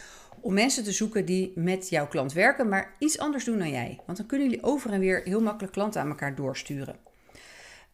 om 0.40 0.54
mensen 0.54 0.84
te 0.84 0.92
zoeken 0.92 1.24
die 1.24 1.52
met 1.54 1.88
jouw 1.88 2.08
klant 2.08 2.32
werken, 2.32 2.68
maar 2.68 2.94
iets 2.98 3.18
anders 3.18 3.44
doen 3.44 3.58
dan 3.58 3.70
jij. 3.70 3.98
Want 4.06 4.18
dan 4.18 4.26
kunnen 4.26 4.48
jullie 4.48 4.64
over 4.64 4.92
en 4.92 5.00
weer 5.00 5.22
heel 5.24 5.42
makkelijk 5.42 5.72
klanten 5.72 6.00
aan 6.00 6.08
elkaar 6.08 6.34
doorsturen. 6.34 6.96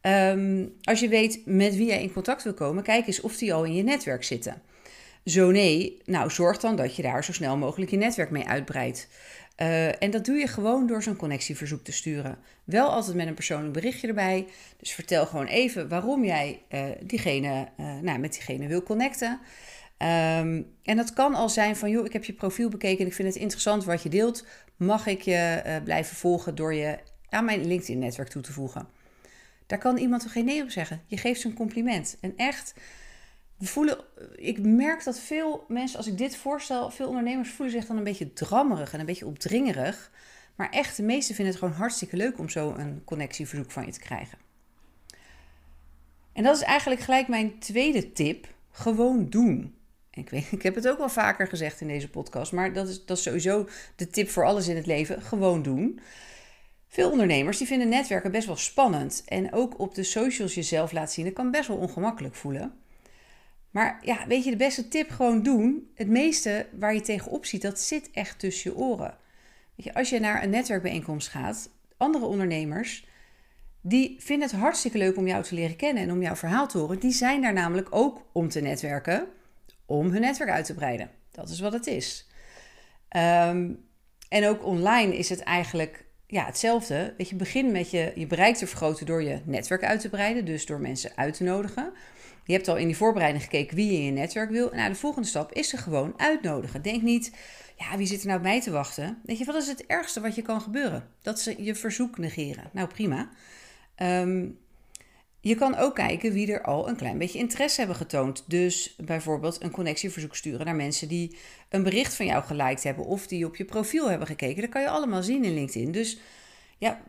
Um, 0.01 0.75
als 0.81 0.99
je 0.99 1.07
weet 1.07 1.45
met 1.45 1.75
wie 1.75 1.87
jij 1.87 2.01
in 2.01 2.13
contact 2.13 2.43
wil 2.43 2.53
komen, 2.53 2.83
kijk 2.83 3.07
eens 3.07 3.21
of 3.21 3.37
die 3.37 3.53
al 3.53 3.63
in 3.63 3.75
je 3.75 3.83
netwerk 3.83 4.23
zitten. 4.23 4.61
Zo 5.25 5.51
nee, 5.51 6.01
nou 6.05 6.29
zorg 6.29 6.57
dan 6.57 6.75
dat 6.75 6.95
je 6.95 7.01
daar 7.01 7.23
zo 7.23 7.33
snel 7.33 7.57
mogelijk 7.57 7.91
je 7.91 7.97
netwerk 7.97 8.29
mee 8.29 8.47
uitbreidt. 8.47 9.07
Uh, 9.61 10.01
en 10.03 10.11
dat 10.11 10.25
doe 10.25 10.35
je 10.35 10.47
gewoon 10.47 10.87
door 10.87 11.03
zo'n 11.03 11.15
connectieverzoek 11.15 11.83
te 11.83 11.91
sturen. 11.91 12.37
Wel 12.63 12.89
altijd 12.89 13.15
met 13.15 13.27
een 13.27 13.33
persoonlijk 13.33 13.73
berichtje 13.73 14.07
erbij. 14.07 14.47
Dus 14.77 14.91
vertel 14.91 15.25
gewoon 15.25 15.45
even 15.45 15.89
waarom 15.89 16.25
jij 16.25 16.61
uh, 16.69 16.85
diegene, 17.03 17.67
uh, 17.79 17.99
nou, 17.99 18.19
met 18.19 18.33
diegene 18.33 18.67
wil 18.67 18.83
connecten. 18.83 19.39
Um, 19.97 20.67
en 20.83 20.95
dat 20.95 21.13
kan 21.13 21.35
al 21.35 21.49
zijn 21.49 21.75
van, 21.75 21.89
joh, 21.89 22.05
ik 22.05 22.13
heb 22.13 22.23
je 22.23 22.33
profiel 22.33 22.69
bekeken 22.69 22.99
en 22.99 23.07
ik 23.07 23.13
vind 23.13 23.27
het 23.27 23.37
interessant 23.37 23.83
wat 23.83 24.03
je 24.03 24.09
deelt. 24.09 24.45
Mag 24.75 25.07
ik 25.07 25.21
je 25.21 25.61
blijven 25.83 26.15
volgen 26.15 26.55
door 26.55 26.73
je 26.73 26.99
aan 27.29 27.45
mijn 27.45 27.67
LinkedIn-netwerk 27.67 28.29
toe 28.29 28.41
te 28.41 28.53
voegen? 28.53 28.87
Daar 29.65 29.79
kan 29.79 29.97
iemand 29.97 30.21
toch 30.21 30.31
geen 30.31 30.45
nee 30.45 30.63
op 30.63 30.69
zeggen. 30.69 31.01
Je 31.07 31.17
geeft 31.17 31.41
ze 31.41 31.47
een 31.47 31.53
compliment. 31.53 32.17
En 32.21 32.33
echt, 32.35 32.73
we 33.57 33.65
voelen, 33.65 33.97
ik 34.35 34.59
merk 34.65 35.03
dat 35.03 35.19
veel 35.19 35.65
mensen, 35.67 35.97
als 35.97 36.07
ik 36.07 36.17
dit 36.17 36.35
voorstel, 36.35 36.91
veel 36.91 37.07
ondernemers 37.07 37.49
voelen 37.49 37.75
zich 37.75 37.85
dan 37.85 37.97
een 37.97 38.03
beetje 38.03 38.33
drammerig 38.33 38.93
en 38.93 38.99
een 38.99 39.05
beetje 39.05 39.25
opdringerig. 39.25 40.11
Maar 40.55 40.69
echt, 40.69 40.97
de 40.97 41.03
meesten 41.03 41.35
vinden 41.35 41.53
het 41.53 41.63
gewoon 41.63 41.79
hartstikke 41.79 42.17
leuk 42.17 42.39
om 42.39 42.49
zo 42.49 42.73
een 42.77 43.01
connectieverzoek 43.05 43.71
van 43.71 43.85
je 43.85 43.91
te 43.91 43.99
krijgen. 43.99 44.37
En 46.33 46.43
dat 46.43 46.55
is 46.55 46.61
eigenlijk 46.61 47.01
gelijk 47.01 47.27
mijn 47.27 47.59
tweede 47.59 48.11
tip: 48.11 48.47
gewoon 48.71 49.29
doen. 49.29 49.75
ik, 50.11 50.29
weet, 50.29 50.51
ik 50.57 50.63
heb 50.63 50.75
het 50.75 50.87
ook 50.87 50.97
wel 50.97 51.09
vaker 51.09 51.47
gezegd 51.47 51.81
in 51.81 51.87
deze 51.87 52.09
podcast, 52.09 52.51
maar 52.51 52.73
dat 52.73 52.87
is, 52.87 53.05
dat 53.05 53.17
is 53.17 53.23
sowieso 53.23 53.67
de 53.95 54.07
tip 54.07 54.29
voor 54.29 54.45
alles 54.45 54.67
in 54.67 54.75
het 54.75 54.85
leven: 54.85 55.21
gewoon 55.21 55.63
doen. 55.63 55.99
Veel 56.87 57.11
ondernemers 57.11 57.57
die 57.57 57.67
vinden 57.67 57.89
netwerken 57.89 58.31
best 58.31 58.47
wel 58.47 58.55
spannend. 58.55 59.23
En 59.25 59.53
ook 59.53 59.79
op 59.79 59.95
de 59.95 60.03
socials 60.03 60.55
jezelf 60.55 60.91
laten 60.91 61.13
zien, 61.13 61.25
dat 61.25 61.33
kan 61.33 61.51
best 61.51 61.67
wel 61.67 61.77
ongemakkelijk 61.77 62.35
voelen. 62.35 62.73
Maar 63.75 63.99
ja, 64.01 64.27
weet 64.27 64.43
je, 64.43 64.49
de 64.49 64.55
beste 64.55 64.87
tip 64.87 65.09
gewoon 65.09 65.43
doen. 65.43 65.91
Het 65.95 66.07
meeste 66.07 66.67
waar 66.79 66.93
je 66.93 67.01
tegenop 67.01 67.45
ziet, 67.45 67.61
dat 67.61 67.79
zit 67.79 68.09
echt 68.11 68.39
tussen 68.39 68.71
je 68.71 68.77
oren. 68.77 69.17
Weet 69.75 69.85
je, 69.85 69.93
als 69.93 70.09
je 70.09 70.19
naar 70.19 70.43
een 70.43 70.49
netwerkbijeenkomst 70.49 71.27
gaat, 71.27 71.69
andere 71.97 72.25
ondernemers, 72.25 73.07
die 73.81 74.15
vinden 74.19 74.47
het 74.49 74.57
hartstikke 74.57 74.97
leuk 74.97 75.17
om 75.17 75.27
jou 75.27 75.43
te 75.43 75.55
leren 75.55 75.75
kennen 75.75 76.03
en 76.03 76.11
om 76.11 76.21
jouw 76.21 76.35
verhaal 76.35 76.67
te 76.67 76.77
horen. 76.77 76.99
Die 76.99 77.11
zijn 77.11 77.41
daar 77.41 77.53
namelijk 77.53 77.87
ook 77.89 78.25
om 78.31 78.49
te 78.49 78.61
netwerken, 78.61 79.27
om 79.85 80.09
hun 80.09 80.21
netwerk 80.21 80.49
uit 80.49 80.65
te 80.65 80.73
breiden. 80.73 81.09
Dat 81.31 81.49
is 81.49 81.59
wat 81.59 81.73
het 81.73 81.87
is. 81.87 82.27
Um, 83.15 83.85
en 84.29 84.47
ook 84.47 84.65
online 84.65 85.17
is 85.17 85.29
het 85.29 85.39
eigenlijk 85.39 86.05
ja, 86.27 86.45
hetzelfde. 86.45 87.13
Weet 87.17 87.29
je, 87.29 87.35
begin 87.35 87.71
met 87.71 87.91
je, 87.91 88.11
je 88.15 88.27
bereik 88.27 88.55
te 88.55 88.67
vergroten 88.67 89.05
door 89.05 89.23
je 89.23 89.39
netwerk 89.45 89.83
uit 89.83 90.01
te 90.01 90.09
breiden, 90.09 90.45
dus 90.45 90.65
door 90.65 90.79
mensen 90.79 91.11
uit 91.15 91.33
te 91.33 91.43
nodigen. 91.43 91.93
Je 92.45 92.53
hebt 92.53 92.67
al 92.67 92.77
in 92.77 92.87
die 92.87 92.97
voorbereiding 92.97 93.43
gekeken 93.43 93.75
wie 93.75 93.91
je 93.91 93.97
in 93.97 94.03
je 94.05 94.11
netwerk 94.11 94.49
wil. 94.49 94.69
Nou, 94.73 94.89
de 94.89 94.95
volgende 94.95 95.27
stap 95.27 95.53
is 95.53 95.69
ze 95.69 95.77
gewoon 95.77 96.13
uitnodigen. 96.17 96.81
Denk 96.81 97.01
niet, 97.01 97.31
ja, 97.75 97.97
wie 97.97 98.07
zit 98.07 98.21
er 98.21 98.27
nou 98.27 98.41
bij 98.41 98.61
te 98.61 98.71
wachten? 98.71 99.21
Weet 99.23 99.37
je, 99.37 99.45
wat 99.45 99.55
is 99.55 99.67
het 99.67 99.85
ergste 99.85 100.21
wat 100.21 100.35
je 100.35 100.41
kan 100.41 100.61
gebeuren? 100.61 101.09
Dat 101.21 101.39
ze 101.39 101.63
je 101.63 101.75
verzoek 101.75 102.17
negeren. 102.17 102.69
Nou, 102.73 102.87
prima. 102.87 103.29
Um, 103.97 104.57
Je 105.39 105.55
kan 105.55 105.75
ook 105.75 105.95
kijken 105.95 106.33
wie 106.33 106.51
er 106.51 106.63
al 106.63 106.89
een 106.89 106.95
klein 106.95 107.17
beetje 107.17 107.39
interesse 107.39 107.79
hebben 107.79 107.97
getoond. 107.97 108.43
Dus 108.47 108.95
bijvoorbeeld 108.97 109.63
een 109.63 109.71
connectieverzoek 109.71 110.35
sturen 110.35 110.65
naar 110.65 110.75
mensen 110.75 111.07
die 111.07 111.37
een 111.69 111.83
bericht 111.83 112.15
van 112.15 112.25
jou 112.25 112.43
geliked 112.43 112.83
hebben 112.83 113.05
of 113.05 113.27
die 113.27 113.45
op 113.45 113.55
je 113.55 113.65
profiel 113.65 114.09
hebben 114.09 114.27
gekeken. 114.27 114.61
Dat 114.61 114.71
kan 114.71 114.81
je 114.81 114.89
allemaal 114.89 115.23
zien 115.23 115.43
in 115.43 115.53
LinkedIn. 115.53 115.91
Dus 115.91 116.19
ja, 116.77 117.01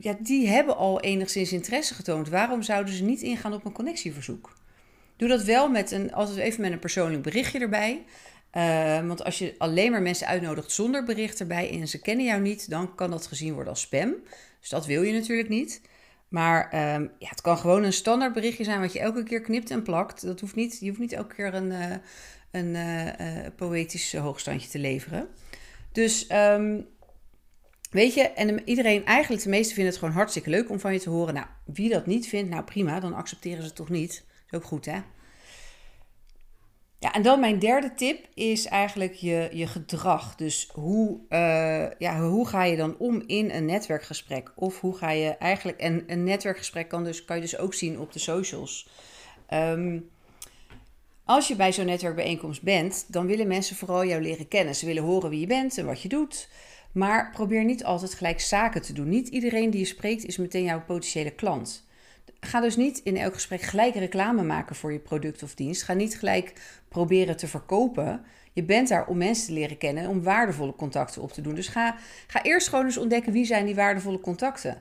ja, 0.00 0.16
die 0.20 0.48
hebben 0.48 0.76
al 0.76 1.00
enigszins 1.00 1.52
interesse 1.52 1.94
getoond. 1.94 2.28
Waarom 2.28 2.62
zouden 2.62 2.94
ze 2.94 3.04
niet 3.04 3.22
ingaan 3.22 3.52
op 3.52 3.64
een 3.64 3.72
connectieverzoek? 3.72 4.57
Doe 5.18 5.28
dat 5.28 5.42
wel 5.42 5.68
met 5.68 5.90
een, 5.90 6.12
altijd 6.12 6.36
even 6.36 6.60
met 6.60 6.72
een 6.72 6.78
persoonlijk 6.78 7.22
berichtje 7.22 7.58
erbij. 7.58 8.04
Uh, 8.52 9.06
want 9.06 9.24
als 9.24 9.38
je 9.38 9.54
alleen 9.58 9.90
maar 9.90 10.02
mensen 10.02 10.26
uitnodigt 10.26 10.72
zonder 10.72 11.04
bericht 11.04 11.40
erbij 11.40 11.70
en 11.70 11.88
ze 11.88 12.00
kennen 12.00 12.26
jou 12.26 12.40
niet, 12.40 12.70
dan 12.70 12.94
kan 12.94 13.10
dat 13.10 13.26
gezien 13.26 13.54
worden 13.54 13.72
als 13.72 13.80
spam. 13.80 14.14
Dus 14.60 14.68
dat 14.68 14.86
wil 14.86 15.02
je 15.02 15.12
natuurlijk 15.12 15.48
niet. 15.48 15.80
Maar 16.28 16.94
um, 16.94 17.10
ja, 17.18 17.28
het 17.28 17.40
kan 17.40 17.58
gewoon 17.58 17.84
een 17.84 17.92
standaard 17.92 18.32
berichtje 18.32 18.64
zijn 18.64 18.80
wat 18.80 18.92
je 18.92 18.98
elke 18.98 19.22
keer 19.22 19.40
knipt 19.40 19.70
en 19.70 19.82
plakt. 19.82 20.22
Dat 20.22 20.40
hoeft 20.40 20.54
niet, 20.54 20.78
je 20.80 20.88
hoeft 20.88 21.00
niet 21.00 21.12
elke 21.12 21.34
keer 21.34 21.54
een, 21.54 21.70
uh, 21.70 21.94
een 22.50 22.74
uh, 22.74 23.46
poëtisch 23.56 24.12
hoogstandje 24.14 24.68
te 24.68 24.78
leveren. 24.78 25.28
Dus 25.92 26.30
um, 26.32 26.86
weet 27.90 28.14
je, 28.14 28.22
en 28.22 28.68
iedereen, 28.68 29.04
eigenlijk 29.04 29.42
de 29.42 29.48
meesten 29.48 29.74
vinden 29.74 29.92
het 29.92 30.00
gewoon 30.00 30.16
hartstikke 30.16 30.50
leuk 30.50 30.70
om 30.70 30.80
van 30.80 30.92
je 30.92 31.00
te 31.00 31.10
horen. 31.10 31.34
Nou, 31.34 31.46
wie 31.64 31.90
dat 31.90 32.06
niet 32.06 32.28
vindt, 32.28 32.50
nou 32.50 32.64
prima, 32.64 33.00
dan 33.00 33.14
accepteren 33.14 33.60
ze 33.60 33.66
het 33.66 33.76
toch 33.76 33.88
niet. 33.88 34.26
Is 34.50 34.58
ook 34.58 34.64
goed, 34.64 34.84
hè? 34.84 35.00
Ja, 37.00 37.12
en 37.12 37.22
dan 37.22 37.40
mijn 37.40 37.58
derde 37.58 37.94
tip 37.94 38.26
is 38.34 38.66
eigenlijk 38.66 39.14
je, 39.14 39.48
je 39.52 39.66
gedrag. 39.66 40.34
Dus 40.34 40.70
hoe, 40.72 41.20
uh, 41.28 41.90
ja, 41.98 42.20
hoe 42.20 42.48
ga 42.48 42.64
je 42.64 42.76
dan 42.76 42.98
om 42.98 43.22
in 43.26 43.50
een 43.50 43.64
netwerkgesprek? 43.64 44.52
Of 44.54 44.80
hoe 44.80 44.96
ga 44.96 45.10
je 45.10 45.28
eigenlijk. 45.28 45.78
En 45.78 46.04
een 46.06 46.24
netwerkgesprek 46.24 46.88
kan, 46.88 47.04
dus, 47.04 47.24
kan 47.24 47.36
je 47.36 47.42
dus 47.42 47.58
ook 47.58 47.74
zien 47.74 47.98
op 47.98 48.12
de 48.12 48.18
socials. 48.18 48.88
Um, 49.50 50.10
als 51.24 51.48
je 51.48 51.56
bij 51.56 51.72
zo'n 51.72 51.86
netwerkbijeenkomst 51.86 52.62
bent, 52.62 53.04
dan 53.08 53.26
willen 53.26 53.46
mensen 53.48 53.76
vooral 53.76 54.04
jou 54.04 54.22
leren 54.22 54.48
kennen. 54.48 54.74
Ze 54.74 54.86
willen 54.86 55.02
horen 55.02 55.30
wie 55.30 55.40
je 55.40 55.46
bent 55.46 55.78
en 55.78 55.86
wat 55.86 56.02
je 56.02 56.08
doet. 56.08 56.48
Maar 56.92 57.30
probeer 57.30 57.64
niet 57.64 57.84
altijd 57.84 58.14
gelijk 58.14 58.40
zaken 58.40 58.82
te 58.82 58.92
doen. 58.92 59.08
Niet 59.08 59.28
iedereen 59.28 59.70
die 59.70 59.80
je 59.80 59.86
spreekt 59.86 60.24
is 60.24 60.36
meteen 60.36 60.64
jouw 60.64 60.84
potentiële 60.84 61.30
klant. 61.30 61.87
Ga 62.40 62.60
dus 62.60 62.76
niet 62.76 62.98
in 62.98 63.16
elk 63.16 63.34
gesprek 63.34 63.60
gelijk 63.60 63.94
reclame 63.94 64.42
maken 64.42 64.76
voor 64.76 64.92
je 64.92 64.98
product 64.98 65.42
of 65.42 65.54
dienst. 65.54 65.82
Ga 65.82 65.92
niet 65.92 66.18
gelijk 66.18 66.52
proberen 66.88 67.36
te 67.36 67.48
verkopen. 67.48 68.24
Je 68.52 68.62
bent 68.62 68.88
daar 68.88 69.06
om 69.06 69.16
mensen 69.16 69.46
te 69.46 69.52
leren 69.52 69.78
kennen, 69.78 70.08
om 70.08 70.22
waardevolle 70.22 70.74
contacten 70.74 71.22
op 71.22 71.32
te 71.32 71.40
doen. 71.40 71.54
Dus 71.54 71.68
ga, 71.68 71.96
ga 72.26 72.42
eerst 72.42 72.68
gewoon 72.68 72.84
eens 72.84 72.96
ontdekken 72.96 73.32
wie 73.32 73.44
zijn 73.44 73.66
die 73.66 73.74
waardevolle 73.74 74.20
contacten. 74.20 74.80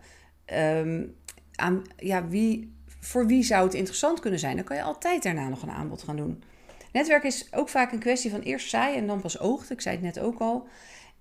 Um, 0.53 1.15
aan, 1.55 1.81
ja, 1.97 2.27
wie, 2.27 2.73
voor 2.99 3.27
wie 3.27 3.43
zou 3.43 3.63
het 3.63 3.73
interessant 3.73 4.19
kunnen 4.19 4.39
zijn? 4.39 4.55
Dan 4.55 4.65
kan 4.65 4.77
je 4.77 4.83
altijd 4.83 5.23
daarna 5.23 5.49
nog 5.49 5.61
een 5.61 5.71
aanbod 5.71 6.03
gaan 6.03 6.15
doen. 6.15 6.43
Netwerk 6.91 7.23
is 7.23 7.47
ook 7.53 7.69
vaak 7.69 7.91
een 7.91 7.99
kwestie 7.99 8.31
van 8.31 8.41
eerst 8.41 8.69
saai 8.69 8.97
en 8.97 9.07
dan 9.07 9.21
pas 9.21 9.39
oogd. 9.39 9.69
Ik 9.69 9.81
zei 9.81 9.95
het 9.95 10.03
net 10.03 10.19
ook 10.19 10.39
al. 10.39 10.67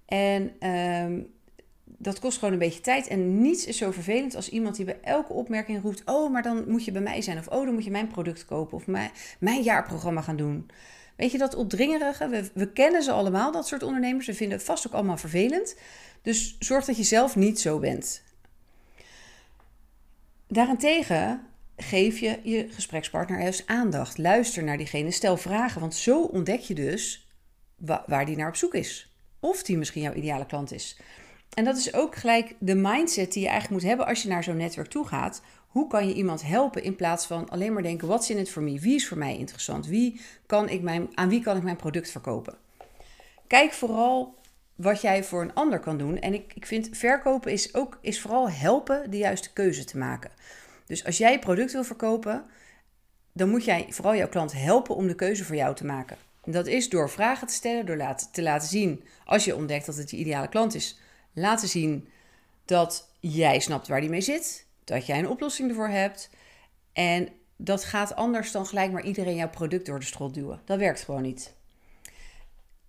En 0.06 0.70
um, 0.70 1.34
dat 2.06 2.18
kost 2.18 2.38
gewoon 2.38 2.52
een 2.52 2.58
beetje 2.58 2.80
tijd. 2.80 3.06
En 3.06 3.40
niets 3.40 3.66
is 3.66 3.76
zo 3.76 3.90
vervelend 3.90 4.34
als 4.34 4.48
iemand 4.48 4.76
die 4.76 4.84
bij 4.84 4.98
elke 5.02 5.32
opmerking 5.32 5.82
roept: 5.82 6.02
Oh, 6.04 6.32
maar 6.32 6.42
dan 6.42 6.64
moet 6.68 6.84
je 6.84 6.92
bij 6.92 7.02
mij 7.02 7.22
zijn. 7.22 7.38
Of 7.38 7.46
oh, 7.46 7.64
dan 7.64 7.74
moet 7.74 7.84
je 7.84 7.90
mijn 7.90 8.08
product 8.08 8.44
kopen. 8.44 8.76
Of 8.76 8.86
mijn, 8.86 9.10
mijn 9.38 9.62
jaarprogramma 9.62 10.20
gaan 10.20 10.36
doen. 10.36 10.70
Weet 11.16 11.30
je 11.32 11.38
dat 11.38 11.54
opdringerige? 11.54 12.50
We, 12.54 12.72
kennen 12.72 13.02
ze 13.02 13.12
allemaal, 13.12 13.52
dat 13.52 13.66
soort 13.66 13.82
ondernemers. 13.82 14.26
We 14.26 14.34
vinden 14.34 14.56
het 14.56 14.66
vast 14.66 14.86
ook 14.86 14.92
allemaal 14.92 15.16
vervelend. 15.16 15.76
Dus 16.22 16.56
zorg 16.58 16.84
dat 16.84 16.96
je 16.96 17.02
zelf 17.02 17.36
niet 17.36 17.60
zo 17.60 17.78
bent. 17.78 18.22
Daarentegen 20.48 21.40
geef 21.76 22.18
je 22.18 22.40
je 22.42 22.68
gesprekspartner 22.70 23.40
juist 23.40 23.66
aandacht. 23.66 24.18
Luister 24.18 24.64
naar 24.64 24.76
diegene, 24.76 25.10
stel 25.10 25.36
vragen. 25.36 25.80
Want 25.80 25.94
zo 25.94 26.22
ontdek 26.22 26.60
je 26.60 26.74
dus 26.74 27.28
waar 28.06 28.26
die 28.26 28.36
naar 28.36 28.48
op 28.48 28.56
zoek 28.56 28.74
is. 28.74 29.14
Of 29.40 29.62
die 29.62 29.78
misschien 29.78 30.02
jouw 30.02 30.14
ideale 30.14 30.46
klant 30.46 30.72
is. 30.72 30.96
En 31.54 31.64
dat 31.64 31.76
is 31.76 31.94
ook 31.94 32.14
gelijk 32.14 32.54
de 32.58 32.74
mindset 32.74 33.32
die 33.32 33.42
je 33.42 33.48
eigenlijk 33.48 33.80
moet 33.80 33.90
hebben 33.90 34.06
als 34.06 34.22
je 34.22 34.28
naar 34.28 34.44
zo'n 34.44 34.56
netwerk 34.56 34.88
toe 34.88 35.06
gaat. 35.06 35.42
Hoe 35.66 35.88
kan 35.88 36.08
je 36.08 36.14
iemand 36.14 36.42
helpen 36.42 36.82
in 36.82 36.96
plaats 36.96 37.26
van 37.26 37.48
alleen 37.48 37.72
maar 37.72 37.82
denken: 37.82 38.08
wat 38.08 38.22
is 38.22 38.30
in 38.30 38.38
het 38.38 38.50
voor 38.50 38.62
mij? 38.62 38.78
Wie 38.80 38.94
is 38.94 39.08
voor 39.08 39.18
mij 39.18 39.36
interessant? 39.36 39.86
Wie 39.86 40.20
kan 40.46 40.68
ik 40.68 40.82
mijn, 40.82 41.08
aan 41.14 41.28
wie 41.28 41.42
kan 41.42 41.56
ik 41.56 41.62
mijn 41.62 41.76
product 41.76 42.10
verkopen? 42.10 42.54
Kijk 43.46 43.72
vooral 43.72 44.34
wat 44.74 45.00
jij 45.00 45.24
voor 45.24 45.42
een 45.42 45.54
ander 45.54 45.80
kan 45.80 45.98
doen. 45.98 46.18
En 46.18 46.34
ik, 46.34 46.52
ik 46.54 46.66
vind 46.66 46.88
verkopen 46.92 47.52
is 47.52 47.74
ook 47.74 47.98
is 48.00 48.20
vooral 48.20 48.50
helpen 48.50 49.10
de 49.10 49.16
juiste 49.16 49.52
keuze 49.52 49.84
te 49.84 49.98
maken. 49.98 50.30
Dus 50.86 51.04
als 51.04 51.18
jij 51.18 51.38
product 51.38 51.72
wil 51.72 51.84
verkopen, 51.84 52.44
dan 53.32 53.48
moet 53.48 53.64
jij 53.64 53.86
vooral 53.90 54.14
jouw 54.14 54.28
klant 54.28 54.52
helpen 54.52 54.94
om 54.94 55.06
de 55.06 55.14
keuze 55.14 55.44
voor 55.44 55.56
jou 55.56 55.74
te 55.74 55.84
maken. 55.84 56.16
En 56.44 56.52
dat 56.52 56.66
is 56.66 56.88
door 56.88 57.10
vragen 57.10 57.46
te 57.46 57.54
stellen, 57.54 57.86
door 57.86 58.14
te 58.32 58.42
laten 58.42 58.68
zien 58.68 59.04
als 59.24 59.44
je 59.44 59.56
ontdekt 59.56 59.86
dat 59.86 59.96
het 59.96 60.10
je 60.10 60.16
ideale 60.16 60.48
klant 60.48 60.74
is 60.74 60.98
laten 61.36 61.68
zien 61.68 62.08
dat 62.64 63.08
jij 63.20 63.60
snapt 63.60 63.88
waar 63.88 64.00
die 64.00 64.10
mee 64.10 64.20
zit, 64.20 64.66
dat 64.84 65.06
jij 65.06 65.18
een 65.18 65.28
oplossing 65.28 65.68
ervoor 65.68 65.88
hebt. 65.88 66.30
En 66.92 67.28
dat 67.56 67.84
gaat 67.84 68.14
anders 68.14 68.52
dan 68.52 68.66
gelijk 68.66 68.92
maar 68.92 69.04
iedereen 69.04 69.36
jouw 69.36 69.50
product 69.50 69.86
door 69.86 69.98
de 69.98 70.04
strot 70.04 70.34
duwen. 70.34 70.60
Dat 70.64 70.78
werkt 70.78 71.02
gewoon 71.02 71.22
niet. 71.22 71.54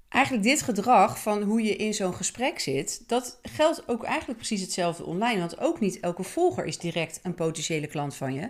Eigenlijk 0.10 0.44
dit 0.44 0.62
gedrag 0.62 1.22
van 1.22 1.44
hoe 1.44 1.62
je 1.62 1.76
in 1.76 1.94
zo'n 1.94 2.14
gesprek 2.14 2.60
zit, 2.60 3.04
dat 3.08 3.40
geldt 3.42 3.88
ook 3.88 4.04
eigenlijk 4.04 4.38
precies 4.38 4.62
hetzelfde 4.62 5.06
online. 5.06 5.40
Want 5.40 5.60
ook 5.60 5.80
niet 5.80 6.00
elke 6.00 6.24
volger 6.24 6.66
is 6.66 6.78
direct 6.78 7.20
een 7.24 7.36
potentiële 7.36 7.88
klant 7.88 8.16
van 8.16 8.34
je. 8.34 8.50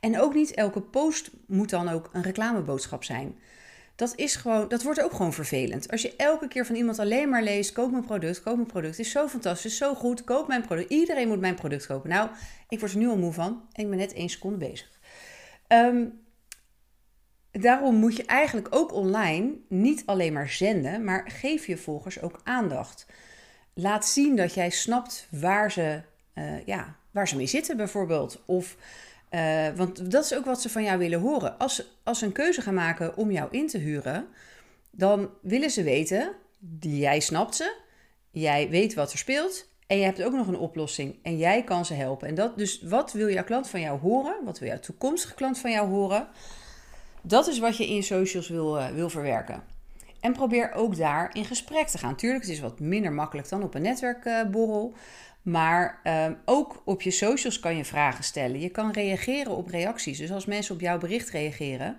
En 0.00 0.20
ook 0.20 0.34
niet 0.34 0.54
elke 0.54 0.80
post 0.80 1.30
moet 1.46 1.70
dan 1.70 1.88
ook 1.88 2.10
een 2.12 2.22
reclameboodschap 2.22 3.04
zijn 3.04 3.38
dat 4.00 4.12
is 4.16 4.36
gewoon, 4.36 4.68
dat 4.68 4.82
wordt 4.82 5.02
ook 5.02 5.12
gewoon 5.12 5.32
vervelend. 5.32 5.90
Als 5.90 6.02
je 6.02 6.16
elke 6.16 6.48
keer 6.48 6.66
van 6.66 6.74
iemand 6.74 6.98
alleen 6.98 7.28
maar 7.28 7.42
leest: 7.42 7.72
koop 7.72 7.90
mijn 7.90 8.04
product, 8.04 8.42
koop 8.42 8.56
mijn 8.56 8.68
product. 8.68 8.98
Is 8.98 9.10
zo 9.10 9.28
fantastisch, 9.28 9.76
zo 9.76 9.94
goed, 9.94 10.24
koop 10.24 10.48
mijn 10.48 10.62
product. 10.62 10.90
Iedereen 10.90 11.28
moet 11.28 11.40
mijn 11.40 11.54
product 11.54 11.86
kopen. 11.86 12.10
Nou, 12.10 12.28
ik 12.68 12.80
word 12.80 12.92
er 12.92 12.98
nu 12.98 13.08
al 13.08 13.16
moe 13.16 13.32
van 13.32 13.62
en 13.72 13.82
ik 13.82 13.88
ben 13.88 13.98
net 13.98 14.12
één 14.12 14.28
seconde 14.28 14.58
bezig. 14.58 15.00
Ehm, 15.66 16.06
daarom 17.50 17.94
moet 17.94 18.16
je 18.16 18.24
eigenlijk 18.24 18.68
ook 18.70 18.92
online 18.92 19.52
niet 19.68 20.02
alleen 20.06 20.32
maar 20.32 20.48
zenden, 20.48 21.04
maar 21.04 21.30
geef 21.30 21.66
je 21.66 21.76
volgers 21.76 22.20
ook 22.20 22.40
aandacht. 22.44 23.06
Laat 23.74 24.06
zien 24.06 24.36
dat 24.36 24.54
jij 24.54 24.70
snapt 24.70 25.28
waar 25.30 25.72
ze, 25.72 26.02
uh, 26.34 26.66
ja, 26.66 26.96
waar 27.10 27.28
ze 27.28 27.36
mee 27.36 27.46
zitten, 27.46 27.76
bijvoorbeeld. 27.76 28.42
Of 28.46 28.76
uh, 29.30 29.68
want 29.76 30.10
dat 30.10 30.24
is 30.24 30.34
ook 30.34 30.44
wat 30.44 30.60
ze 30.60 30.68
van 30.68 30.82
jou 30.82 30.98
willen 30.98 31.20
horen. 31.20 31.58
Als, 31.58 31.84
als 32.04 32.18
ze 32.18 32.24
een 32.24 32.32
keuze 32.32 32.60
gaan 32.60 32.74
maken 32.74 33.16
om 33.16 33.30
jou 33.30 33.48
in 33.50 33.66
te 33.66 33.78
huren, 33.78 34.26
dan 34.90 35.30
willen 35.42 35.70
ze 35.70 35.82
weten, 35.82 36.32
jij 36.80 37.20
snapt 37.20 37.54
ze, 37.54 37.76
jij 38.30 38.68
weet 38.68 38.94
wat 38.94 39.12
er 39.12 39.18
speelt 39.18 39.68
en 39.86 39.98
je 39.98 40.04
hebt 40.04 40.22
ook 40.22 40.32
nog 40.32 40.46
een 40.46 40.58
oplossing 40.58 41.18
en 41.22 41.36
jij 41.36 41.64
kan 41.64 41.84
ze 41.84 41.94
helpen. 41.94 42.28
En 42.28 42.34
dat, 42.34 42.58
dus 42.58 42.82
wat 42.82 43.12
wil 43.12 43.30
jouw 43.30 43.44
klant 43.44 43.68
van 43.68 43.80
jou 43.80 44.00
horen? 44.00 44.44
Wat 44.44 44.58
wil 44.58 44.68
jouw 44.68 44.80
toekomstige 44.80 45.34
klant 45.34 45.58
van 45.58 45.70
jou 45.70 45.88
horen? 45.88 46.28
Dat 47.22 47.46
is 47.46 47.58
wat 47.58 47.76
je 47.76 47.88
in 47.88 48.02
socials 48.02 48.48
wil, 48.48 48.78
uh, 48.78 48.88
wil 48.88 49.10
verwerken. 49.10 49.62
En 50.20 50.32
probeer 50.32 50.72
ook 50.72 50.96
daar 50.96 51.30
in 51.32 51.44
gesprek 51.44 51.86
te 51.86 51.98
gaan. 51.98 52.16
Tuurlijk, 52.16 52.42
het 52.42 52.52
is 52.52 52.60
wat 52.60 52.80
minder 52.80 53.12
makkelijk 53.12 53.48
dan 53.48 53.62
op 53.62 53.74
een 53.74 53.82
netwerkborrel. 53.82 54.94
Maar 55.42 56.00
um, 56.04 56.38
ook 56.44 56.82
op 56.84 57.02
je 57.02 57.10
socials 57.10 57.60
kan 57.60 57.76
je 57.76 57.84
vragen 57.84 58.24
stellen. 58.24 58.60
Je 58.60 58.68
kan 58.68 58.90
reageren 58.90 59.56
op 59.56 59.68
reacties. 59.68 60.18
Dus 60.18 60.32
als 60.32 60.46
mensen 60.46 60.74
op 60.74 60.80
jouw 60.80 60.98
bericht 60.98 61.30
reageren, 61.30 61.98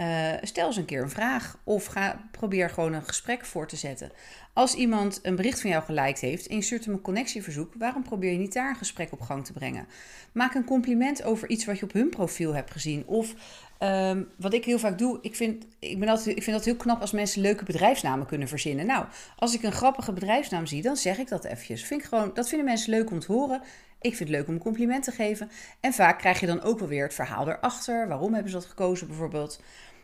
uh, 0.00 0.32
stel 0.42 0.66
eens 0.66 0.76
een 0.76 0.84
keer 0.84 1.02
een 1.02 1.10
vraag. 1.10 1.58
Of 1.64 1.84
ga, 1.84 2.28
probeer 2.30 2.70
gewoon 2.70 2.92
een 2.92 3.04
gesprek 3.04 3.44
voor 3.44 3.66
te 3.66 3.76
zetten. 3.76 4.10
Als 4.52 4.74
iemand 4.74 5.20
een 5.22 5.36
bericht 5.36 5.60
van 5.60 5.70
jou 5.70 5.84
geliked 5.84 6.20
heeft 6.20 6.46
en 6.46 6.56
je 6.56 6.62
stuurt 6.62 6.84
hem 6.84 6.94
een 6.94 7.00
connectieverzoek, 7.00 7.72
waarom 7.78 8.02
probeer 8.02 8.32
je 8.32 8.38
niet 8.38 8.52
daar 8.52 8.68
een 8.68 8.76
gesprek 8.76 9.12
op 9.12 9.20
gang 9.20 9.44
te 9.44 9.52
brengen? 9.52 9.86
Maak 10.32 10.54
een 10.54 10.64
compliment 10.64 11.22
over 11.22 11.48
iets 11.48 11.64
wat 11.64 11.78
je 11.78 11.84
op 11.84 11.92
hun 11.92 12.08
profiel 12.08 12.54
hebt 12.54 12.70
gezien. 12.70 13.06
Of 13.06 13.34
um, 13.80 14.28
wat 14.36 14.52
ik 14.52 14.64
heel 14.64 14.78
vaak 14.78 14.98
doe, 14.98 15.18
ik 15.20 15.36
vind, 15.36 15.66
ik, 15.78 15.98
ben 15.98 16.08
ik 16.24 16.42
vind 16.42 16.56
dat 16.56 16.64
heel 16.64 16.76
knap 16.76 17.00
als 17.00 17.12
mensen 17.12 17.40
leuke 17.40 17.64
bedrijfsnamen 17.64 18.26
kunnen 18.26 18.48
verzinnen. 18.48 18.86
Nou, 18.86 19.06
als 19.36 19.54
ik 19.54 19.62
een 19.62 19.72
grappige 19.72 20.12
bedrijfsnaam 20.12 20.66
zie, 20.66 20.82
dan 20.82 20.96
zeg 20.96 21.18
ik 21.18 21.28
dat 21.28 21.44
eventjes. 21.44 21.84
Vind 21.84 22.04
gewoon, 22.04 22.30
dat 22.34 22.48
vinden 22.48 22.66
mensen 22.66 22.90
leuk 22.90 23.10
om 23.10 23.20
te 23.20 23.32
horen. 23.32 23.62
Ik 24.04 24.16
vind 24.16 24.28
het 24.28 24.38
leuk 24.38 24.48
om 24.48 24.54
een 24.54 24.60
compliment 24.60 25.04
te 25.04 25.10
geven. 25.10 25.50
En 25.80 25.92
vaak 25.92 26.18
krijg 26.18 26.40
je 26.40 26.46
dan 26.46 26.62
ook 26.62 26.78
wel 26.78 26.88
weer 26.88 27.02
het 27.04 27.14
verhaal 27.14 27.48
erachter. 27.48 28.08
Waarom 28.08 28.32
hebben 28.32 28.52
ze 28.52 28.58
dat 28.58 28.66
gekozen 28.66 29.06
bijvoorbeeld? 29.06 29.60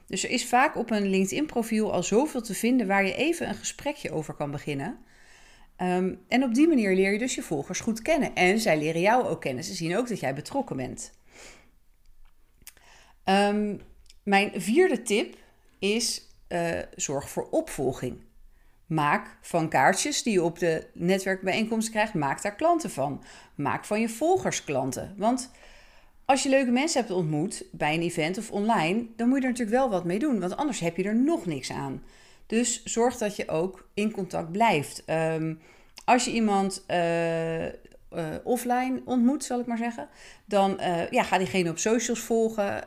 Dus 0.06 0.24
er 0.24 0.30
is 0.30 0.48
vaak 0.48 0.76
op 0.76 0.90
een 0.90 1.08
LinkedIn-profiel 1.08 1.92
al 1.92 2.02
zoveel 2.02 2.42
te 2.42 2.54
vinden 2.54 2.86
waar 2.86 3.04
je 3.04 3.14
even 3.14 3.48
een 3.48 3.54
gesprekje 3.54 4.12
over 4.12 4.34
kan 4.34 4.50
beginnen. 4.50 4.98
Um, 5.76 6.20
en 6.28 6.42
op 6.42 6.54
die 6.54 6.68
manier 6.68 6.94
leer 6.94 7.12
je 7.12 7.18
dus 7.18 7.34
je 7.34 7.42
volgers 7.42 7.80
goed 7.80 8.02
kennen. 8.02 8.34
En 8.34 8.58
zij 8.58 8.78
leren 8.78 9.00
jou 9.00 9.26
ook 9.26 9.40
kennen. 9.40 9.64
Ze 9.64 9.74
zien 9.74 9.96
ook 9.96 10.08
dat 10.08 10.20
jij 10.20 10.34
betrokken 10.34 10.76
bent. 10.76 11.12
Um, 13.24 13.80
mijn 14.22 14.60
vierde 14.60 15.02
tip 15.02 15.36
is 15.78 16.22
uh, 16.48 16.78
zorg 16.94 17.30
voor 17.30 17.48
opvolging. 17.50 18.20
Maak 18.90 19.36
van 19.40 19.68
kaartjes 19.68 20.22
die 20.22 20.32
je 20.32 20.42
op 20.42 20.58
de 20.58 20.86
netwerkbijeenkomst 20.92 21.90
krijgt, 21.90 22.14
maak 22.14 22.42
daar 22.42 22.54
klanten 22.54 22.90
van. 22.90 23.22
Maak 23.54 23.84
van 23.84 24.00
je 24.00 24.08
volgers 24.08 24.64
klanten. 24.64 25.14
Want 25.16 25.50
als 26.24 26.42
je 26.42 26.48
leuke 26.48 26.70
mensen 26.70 27.00
hebt 27.00 27.12
ontmoet 27.12 27.64
bij 27.72 27.94
een 27.94 28.02
event 28.02 28.38
of 28.38 28.50
online, 28.50 29.06
dan 29.16 29.28
moet 29.28 29.36
je 29.36 29.42
er 29.42 29.50
natuurlijk 29.50 29.76
wel 29.76 29.90
wat 29.90 30.04
mee 30.04 30.18
doen, 30.18 30.40
want 30.40 30.56
anders 30.56 30.80
heb 30.80 30.96
je 30.96 31.04
er 31.04 31.16
nog 31.16 31.46
niks 31.46 31.72
aan. 31.72 32.02
Dus 32.46 32.84
zorg 32.84 33.16
dat 33.16 33.36
je 33.36 33.48
ook 33.48 33.88
in 33.94 34.10
contact 34.10 34.52
blijft. 34.52 35.04
Ehm, 35.04 35.54
als 36.04 36.24
je 36.24 36.30
iemand 36.30 36.84
uh, 36.88 37.66
offline 38.44 39.02
ontmoet, 39.04 39.44
zal 39.44 39.60
ik 39.60 39.66
maar 39.66 39.78
zeggen, 39.78 40.08
dan 40.44 40.76
uh, 40.80 41.10
ja, 41.10 41.22
ga 41.22 41.38
diegene 41.38 41.70
op 41.70 41.78
socials 41.78 42.20
volgen. 42.20 42.82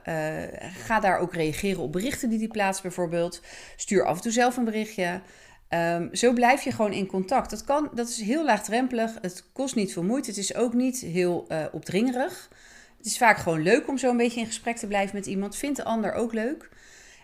ga 0.86 1.00
daar 1.00 1.20
ook 1.20 1.34
reageren 1.34 1.82
op 1.82 1.92
berichten 1.92 2.30
die 2.30 2.40
die 2.40 2.48
plaatst, 2.48 2.82
bijvoorbeeld. 2.82 3.42
Stuur 3.76 4.06
af 4.06 4.16
en 4.16 4.22
toe 4.22 4.32
zelf 4.32 4.58
een 4.58 4.66
berichtje. 4.66 5.22
Um, 5.74 6.16
zo 6.16 6.34
blijf 6.34 6.64
je 6.64 6.72
gewoon 6.72 6.94
in 6.94 7.06
contact. 7.06 7.50
Dat, 7.50 7.64
kan, 7.64 7.90
dat 7.94 8.10
is 8.10 8.22
heel 8.22 8.46
laagdrempelig. 8.46 9.18
Het 9.22 9.46
kost 9.54 9.76
niet 9.76 9.94
veel 9.94 10.04
moeite. 10.04 10.30
Het 10.30 10.40
is 10.40 10.56
ook 10.56 10.74
niet 10.74 11.00
heel 11.00 11.48
opdringerig. 11.72 12.50
Het 12.98 13.06
is 13.06 13.18
vaak 13.18 13.38
gewoon 13.38 13.62
leuk 13.62 13.88
om 13.88 13.98
zo 13.98 14.10
een 14.10 14.18
beetje 14.18 14.40
in 14.40 14.46
gesprek 14.46 14.78
te 14.78 14.88
blijven 14.88 15.16
met 15.16 15.26
iemand. 15.26 15.56
Vindt 15.56 15.78
de 15.78 15.84
ander 15.84 16.14
ook 16.14 16.34
leuk. 16.34 16.70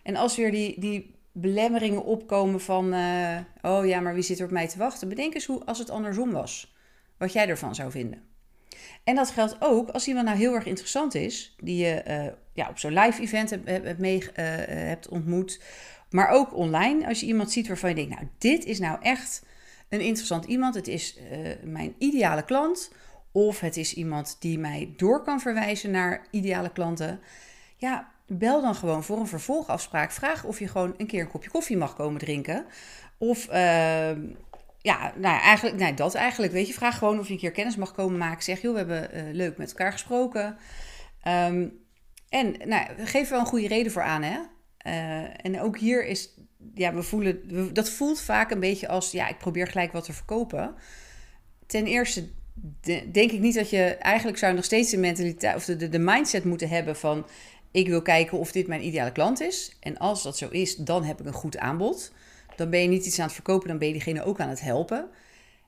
En 0.04 0.16
als 0.16 0.36
weer 0.36 0.52
die, 0.52 0.80
die 0.80 1.16
belemmeringen 1.32 2.04
opkomen 2.04 2.62
van... 2.62 2.94
Uh, 2.94 3.38
oh 3.62 3.86
ja, 3.86 4.00
maar 4.00 4.14
wie 4.14 4.24
zit 4.24 4.40
er 4.40 4.46
op 4.46 4.52
mij 4.52 4.68
te 4.68 4.78
wachten? 4.78 5.10
Bedenk 5.10 5.34
eens 5.34 5.46
hoe 5.46 5.66
als 5.66 5.80
het 5.80 5.90
andersom 5.90 6.32
was. 6.32 6.76
Wat 7.18 7.34
jij 7.34 7.48
ervan 7.48 7.76
zou 7.76 7.92
vinden. 7.92 8.22
En 9.04 9.16
dat 9.16 9.32
geldt 9.32 9.56
ook 9.60 9.90
als 9.90 10.08
iemand 10.08 10.26
nou 10.26 10.38
heel 10.38 10.54
erg 10.56 10.66
interessant 10.66 11.16
is... 11.16 11.56
die 11.64 11.86
je 11.86 12.04
uh, 12.08 12.26
ja, 12.54 12.70
op 12.70 12.78
zo'n 12.78 12.94
live 12.94 13.22
event 13.22 13.52
uh, 13.52 13.60
hebt 14.66 15.10
ontmoet... 15.10 15.62
maar 16.10 16.30
ook 16.30 16.56
online. 16.56 17.08
Als 17.08 17.19
je 17.19 17.26
iemand 17.26 17.52
ziet 17.52 17.67
waarvan 17.67 17.89
je 17.89 17.95
denkt... 17.95 18.15
nou, 18.15 18.28
dit 18.38 18.65
is 18.65 18.80
nou 18.80 18.98
echt 19.02 19.45
een 19.89 20.02
interessant 20.02 20.45
iemand. 20.45 20.76
Het 20.76 20.88
is 20.88 21.19
mijn 21.63 21.95
ideale 21.98 22.43
klant... 22.43 22.91
Of 23.32 23.60
het 23.60 23.78
is 23.78 23.93
iemand 23.93 24.38
die 24.39 24.60
mij 24.60 24.93
door 24.98 25.24
kan 25.24 25.39
verwijzen 25.39 25.91
naar 25.91 26.28
ideale 26.32 26.72
klanten. 26.72 27.19
Ja, 27.78 28.12
bel 28.28 28.62
dan 28.62 28.76
gewoon 28.76 29.04
voor 29.04 29.19
een 29.19 29.28
vervolgafspraak. 29.28 30.12
Vraag 30.12 30.43
of 30.43 30.60
je 30.60 30.67
gewoon 30.67 30.93
een 30.98 31.08
keer 31.08 31.22
een 31.22 31.30
kopje 31.30 31.50
koffie 31.50 31.78
mag 31.78 31.95
komen 31.95 32.19
drinken. 32.19 32.65
Of 33.17 33.48
ehm, 33.48 34.22
ja, 34.78 35.13
nou 35.15 35.39
eigenlijk, 35.39 35.78
nee, 35.78 35.93
dat 35.93 36.15
eigenlijk. 36.15 36.54
Weet 36.54 36.67
je, 36.67 36.74
vraag 36.74 36.98
gewoon 36.98 37.19
of 37.19 37.28
je 37.28 37.34
een 37.34 37.39
keer 37.39 37.52
kennis 37.52 37.76
mag 37.76 37.93
komen 37.93 38.17
maken. 38.17 38.43
Zeg, 38.43 38.62
joh, 38.62 38.72
we 38.72 38.78
hebben 38.78 39.17
uh, 39.17 39.34
leuk 39.34 39.58
met 39.58 39.69
elkaar 39.69 39.91
gesproken. 39.91 40.58
Ehm, 41.22 41.67
en 42.30 42.56
nou, 42.65 42.86
geef 42.98 43.30
wel 43.30 43.39
een 43.39 43.45
goede 43.45 43.67
reden 43.67 43.91
voor 43.91 44.04
aan, 44.04 44.24
hè. 44.24 44.39
Uh, 44.88 45.46
en 45.46 45.62
ook 45.62 45.78
hier 45.78 46.06
is, 46.06 46.30
ja, 46.74 46.94
we 46.94 47.04
voelen, 47.04 47.74
dat 47.74 47.89
voelt 47.89 48.22
vaak 48.22 48.52
een 48.52 48.60
beetje 48.60 48.88
als, 48.88 49.12
ja, 49.12 49.28
ik 49.28 49.38
probeer 49.38 49.68
gelijk 49.68 49.92
wat 49.92 50.04
te 50.04 50.13
verkopen. 50.13 50.76
Ten 51.65 51.86
eerste 51.86 52.28
denk 53.12 53.32
ik 53.32 53.39
niet 53.39 53.56
dat 53.56 53.70
je 53.70 53.84
eigenlijk 53.84 54.38
zou 54.38 54.54
nog 54.54 54.63
steeds 54.63 54.92
de 54.92 54.98
mentaliteit 54.98 55.56
of 55.56 55.65
de, 55.65 55.76
de, 55.76 55.89
de 55.89 56.00
mindset 56.00 56.44
moeten 56.44 56.70
hebben 56.70 56.96
van 56.96 57.26
ik 57.72 57.88
wil 57.88 58.02
kijken 58.02 58.38
of 58.38 58.52
dit 58.52 58.68
mijn 58.68 58.86
ideale 58.86 59.12
klant 59.12 59.42
is. 59.42 59.78
En 59.80 59.98
als 59.98 60.24
dat 60.24 60.38
zo 60.38 60.48
is, 60.50 60.76
dan 60.76 61.04
heb 61.04 61.20
ik 61.20 61.26
een 61.26 61.34
goed 61.34 61.58
aanbod. 61.58 62.12
Dan 62.56 62.70
ben 62.70 62.82
je 62.82 62.88
niet 62.88 63.06
iets 63.06 63.20
aan 63.20 63.26
het 63.26 63.34
verkopen, 63.34 63.68
dan 63.68 63.78
ben 63.78 63.88
je 63.88 63.94
diegene 63.94 64.24
ook 64.24 64.39
aan 64.39 64.50
het 64.50 64.62
helpen. 64.62 65.10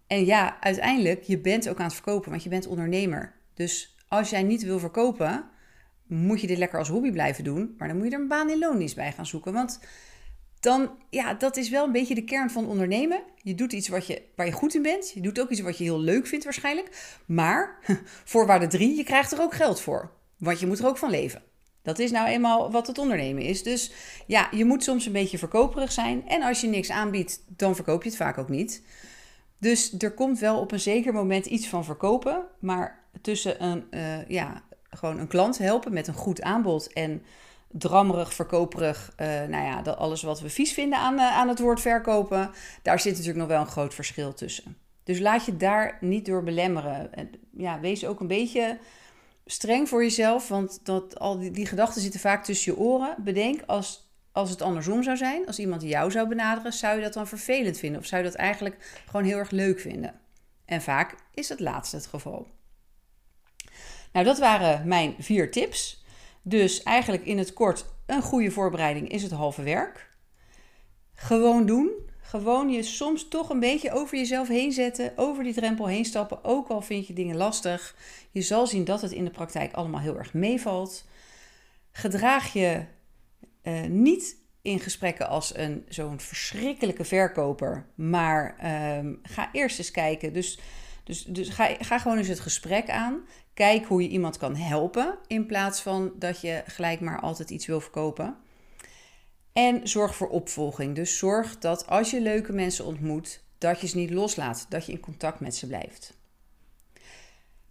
En 0.07 0.25
ja, 0.25 0.57
uiteindelijk, 0.59 1.23
je 1.23 1.37
bent 1.37 1.69
ook 1.69 1.77
aan 1.77 1.85
het 1.85 1.93
verkopen, 1.93 2.29
want 2.29 2.43
je 2.43 2.49
bent 2.49 2.67
ondernemer. 2.67 3.33
Dus 3.53 3.95
als 4.07 4.29
jij 4.29 4.43
niet 4.43 4.63
wil 4.63 4.79
verkopen, 4.79 5.43
moet 6.11 6.41
je 6.41 6.47
dit 6.47 6.57
lekker 6.57 6.79
als 6.79 6.89
hobby 6.89 7.11
blijven 7.11 7.43
doen. 7.43 7.75
Maar 7.77 7.87
dan 7.87 7.97
moet 7.97 8.07
je 8.07 8.13
er 8.13 8.21
een 8.21 8.27
baan 8.27 8.49
in 8.49 8.59
loondienst 8.59 8.95
bij 8.95 9.11
gaan 9.11 9.25
zoeken. 9.25 9.53
Want 9.53 9.79
dan, 10.59 10.89
ja, 11.09 11.33
dat 11.33 11.57
is 11.57 11.69
wel 11.69 11.85
een 11.85 11.91
beetje 11.91 12.15
de 12.15 12.23
kern 12.23 12.49
van 12.49 12.67
ondernemen. 12.67 13.21
Je 13.41 13.55
doet 13.55 13.73
iets 13.73 13.87
wat 13.87 14.07
je, 14.07 14.21
waar 14.35 14.45
je 14.45 14.51
goed 14.51 14.75
in 14.75 14.81
bent. 14.81 15.11
Je 15.11 15.21
doet 15.21 15.39
ook 15.39 15.49
iets 15.49 15.61
wat 15.61 15.77
je 15.77 15.83
heel 15.83 15.99
leuk 15.99 16.27
vindt 16.27 16.43
waarschijnlijk. 16.43 17.19
Maar, 17.25 17.77
voorwaarde 18.23 18.67
drie, 18.67 18.95
je 18.95 19.03
krijgt 19.03 19.31
er 19.31 19.41
ook 19.41 19.53
geld 19.53 19.81
voor. 19.81 20.11
Want 20.37 20.59
je 20.59 20.67
moet 20.67 20.79
er 20.79 20.87
ook 20.87 20.97
van 20.97 21.09
leven. 21.09 21.41
Dat 21.81 21.99
is 21.99 22.11
nou 22.11 22.27
eenmaal 22.27 22.71
wat 22.71 22.87
het 22.87 22.97
ondernemen 22.97 23.43
is. 23.43 23.63
Dus 23.63 23.91
ja, 24.27 24.47
je 24.51 24.65
moet 24.65 24.83
soms 24.83 25.05
een 25.05 25.11
beetje 25.11 25.37
verkoperig 25.37 25.91
zijn. 25.91 26.27
En 26.27 26.41
als 26.41 26.61
je 26.61 26.67
niks 26.67 26.89
aanbiedt, 26.89 27.43
dan 27.47 27.75
verkoop 27.75 28.03
je 28.03 28.09
het 28.09 28.17
vaak 28.17 28.37
ook 28.37 28.49
niet. 28.49 28.83
Dus 29.57 29.93
er 29.97 30.13
komt 30.13 30.39
wel 30.39 30.59
op 30.59 30.71
een 30.71 30.79
zeker 30.79 31.13
moment 31.13 31.45
iets 31.45 31.67
van 31.67 31.85
verkopen. 31.85 32.45
Maar 32.59 32.99
tussen 33.21 33.63
een, 33.63 33.87
uh, 33.91 34.27
ja, 34.27 34.63
gewoon 34.97 35.19
een 35.19 35.27
klant 35.27 35.57
helpen 35.57 35.93
met 35.93 36.07
een 36.07 36.13
goed 36.13 36.41
aanbod 36.41 36.93
en 36.93 37.23
drammerig, 37.67 38.33
verkoperig, 38.33 39.13
uh, 39.21 39.27
nou 39.27 39.65
ja, 39.65 39.81
dat 39.81 39.97
alles 39.97 40.21
wat 40.21 40.41
we 40.41 40.49
vies 40.49 40.73
vinden 40.73 40.99
aan, 40.99 41.13
uh, 41.13 41.37
aan 41.37 41.47
het 41.47 41.59
woord 41.59 41.81
verkopen, 41.81 42.51
daar 42.81 42.99
zit 42.99 43.11
natuurlijk 43.11 43.39
nog 43.39 43.47
wel 43.47 43.61
een 43.61 43.67
groot 43.71 43.93
verschil 43.93 44.33
tussen. 44.33 44.77
Dus 45.03 45.19
laat 45.19 45.45
je 45.45 45.57
daar 45.57 45.97
niet 46.01 46.25
door 46.25 46.43
belemmeren. 46.43 47.13
En, 47.13 47.29
ja, 47.51 47.79
wees 47.79 48.05
ook 48.05 48.19
een 48.19 48.27
beetje 48.27 48.77
streng 49.45 49.89
voor 49.89 50.03
jezelf, 50.03 50.47
want 50.47 50.79
dat, 50.83 51.19
al 51.19 51.39
die, 51.39 51.51
die 51.51 51.65
gedachten 51.65 52.01
zitten 52.01 52.19
vaak 52.19 52.43
tussen 52.43 52.73
je 52.73 52.79
oren. 52.79 53.15
Bedenk, 53.17 53.61
als, 53.65 54.11
als 54.31 54.49
het 54.49 54.61
andersom 54.61 55.03
zou 55.03 55.17
zijn, 55.17 55.47
als 55.47 55.59
iemand 55.59 55.81
jou 55.81 56.11
zou 56.11 56.27
benaderen, 56.27 56.73
zou 56.73 56.95
je 56.95 57.03
dat 57.03 57.13
dan 57.13 57.27
vervelend 57.27 57.77
vinden? 57.77 57.99
Of 57.99 58.05
zou 58.05 58.23
je 58.23 58.29
dat 58.29 58.37
eigenlijk 58.37 59.01
gewoon 59.05 59.25
heel 59.25 59.37
erg 59.37 59.51
leuk 59.51 59.79
vinden? 59.79 60.19
En 60.65 60.81
vaak 60.81 61.15
is 61.33 61.49
het 61.49 61.59
laatste 61.59 61.95
het 61.95 62.07
geval. 62.07 62.47
Nou, 64.11 64.25
dat 64.25 64.39
waren 64.39 64.87
mijn 64.87 65.15
vier 65.19 65.51
tips. 65.51 66.03
Dus 66.41 66.83
eigenlijk 66.83 67.25
in 67.25 67.37
het 67.37 67.53
kort, 67.53 67.85
een 68.05 68.21
goede 68.21 68.51
voorbereiding 68.51 69.09
is 69.09 69.23
het 69.23 69.31
halve 69.31 69.63
werk. 69.63 70.09
Gewoon 71.13 71.65
doen. 71.65 71.91
Gewoon 72.21 72.69
je 72.69 72.83
soms 72.83 73.27
toch 73.27 73.49
een 73.49 73.59
beetje 73.59 73.91
over 73.91 74.17
jezelf 74.17 74.47
heen 74.47 74.71
zetten, 74.71 75.13
over 75.15 75.43
die 75.43 75.53
drempel 75.53 75.87
heen 75.87 76.05
stappen, 76.05 76.43
ook 76.43 76.67
al 76.67 76.81
vind 76.81 77.07
je 77.07 77.13
dingen 77.13 77.35
lastig. 77.35 77.95
Je 78.31 78.41
zal 78.41 78.67
zien 78.67 78.83
dat 78.83 79.01
het 79.01 79.11
in 79.11 79.25
de 79.25 79.31
praktijk 79.31 79.73
allemaal 79.73 79.99
heel 79.99 80.17
erg 80.17 80.33
meevalt. 80.33 81.05
Gedraag 81.91 82.53
je 82.53 82.83
uh, 83.63 83.81
niet 83.81 84.35
in 84.61 84.79
gesprekken 84.79 85.27
als 85.27 85.55
een 85.55 85.85
zo'n 85.89 86.19
verschrikkelijke 86.19 87.05
verkoper, 87.05 87.85
maar 87.95 88.55
um, 88.97 89.19
ga 89.23 89.49
eerst 89.51 89.77
eens 89.77 89.91
kijken. 89.91 90.33
Dus, 90.33 90.59
dus, 91.03 91.23
dus 91.23 91.49
ga, 91.49 91.75
ga 91.79 91.99
gewoon 91.99 92.17
eens 92.17 92.27
het 92.27 92.39
gesprek 92.39 92.89
aan. 92.89 93.25
Kijk 93.53 93.85
hoe 93.85 94.01
je 94.01 94.09
iemand 94.09 94.37
kan 94.37 94.55
helpen 94.55 95.17
in 95.27 95.45
plaats 95.45 95.81
van 95.81 96.11
dat 96.15 96.41
je 96.41 96.63
gelijk 96.65 96.99
maar 96.99 97.19
altijd 97.19 97.49
iets 97.49 97.65
wil 97.65 97.81
verkopen. 97.81 98.37
En 99.53 99.87
zorg 99.87 100.15
voor 100.15 100.29
opvolging. 100.29 100.95
Dus 100.95 101.17
zorg 101.17 101.57
dat 101.57 101.87
als 101.87 102.11
je 102.11 102.21
leuke 102.21 102.53
mensen 102.53 102.85
ontmoet, 102.85 103.43
dat 103.57 103.81
je 103.81 103.87
ze 103.87 103.97
niet 103.97 104.11
loslaat, 104.11 104.65
dat 104.69 104.85
je 104.85 104.91
in 104.91 104.99
contact 104.99 105.39
met 105.39 105.55
ze 105.55 105.67
blijft. 105.67 106.19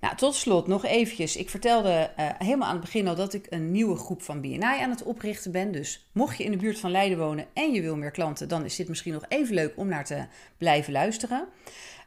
Nou, 0.01 0.17
tot 0.17 0.35
slot 0.35 0.67
nog 0.67 0.85
eventjes. 0.85 1.37
Ik 1.37 1.51
vertelde 1.51 2.11
uh, 2.19 2.29
helemaal 2.39 2.69
aan 2.69 2.75
het 2.75 2.85
begin 2.85 3.09
al 3.09 3.15
dat 3.15 3.35
ik 3.35 3.47
een 3.49 3.71
nieuwe 3.71 3.97
groep 3.97 4.23
van 4.23 4.41
BNI 4.41 4.81
aan 4.81 4.91
het 4.91 5.03
oprichten 5.03 5.53
ben. 5.53 5.73
Dus 5.73 6.09
mocht 6.13 6.39
je 6.39 6.45
in 6.45 6.51
de 6.51 6.57
buurt 6.57 6.81
van 6.81 6.91
Leiden 6.91 7.19
wonen 7.19 7.47
en 7.53 7.73
je 7.73 7.81
wil 7.81 7.97
meer 7.97 8.11
klanten, 8.11 8.49
dan 8.49 8.65
is 8.65 8.77
dit 8.77 8.89
misschien 8.89 9.13
nog 9.13 9.25
even 9.29 9.55
leuk 9.55 9.73
om 9.77 9.89
naar 9.89 10.05
te 10.05 10.27
blijven 10.59 10.93
luisteren. 10.93 11.49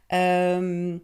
Um, 0.08 1.04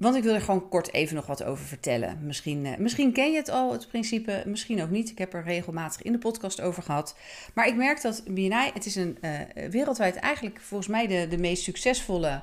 want 0.00 0.16
ik 0.16 0.22
wil 0.22 0.34
er 0.34 0.40
gewoon 0.40 0.68
kort 0.68 0.92
even 0.92 1.14
nog 1.16 1.26
wat 1.26 1.42
over 1.42 1.64
vertellen. 1.64 2.18
Misschien, 2.22 2.64
uh, 2.64 2.76
misschien 2.76 3.12
ken 3.12 3.30
je 3.30 3.36
het 3.36 3.48
al, 3.48 3.72
het 3.72 3.88
principe, 3.88 4.42
misschien 4.46 4.82
ook 4.82 4.90
niet. 4.90 5.10
Ik 5.10 5.18
heb 5.18 5.34
er 5.34 5.44
regelmatig 5.44 6.02
in 6.02 6.12
de 6.12 6.18
podcast 6.18 6.60
over 6.60 6.82
gehad. 6.82 7.16
Maar 7.54 7.66
ik 7.66 7.76
merk 7.76 8.02
dat 8.02 8.22
BNI, 8.24 8.70
het 8.74 8.86
is 8.86 8.96
een 8.96 9.18
uh, 9.20 9.30
wereldwijd 9.70 10.16
eigenlijk 10.16 10.60
volgens 10.60 10.88
mij 10.88 11.06
de, 11.06 11.26
de 11.28 11.38
meest 11.38 11.62
succesvolle 11.62 12.42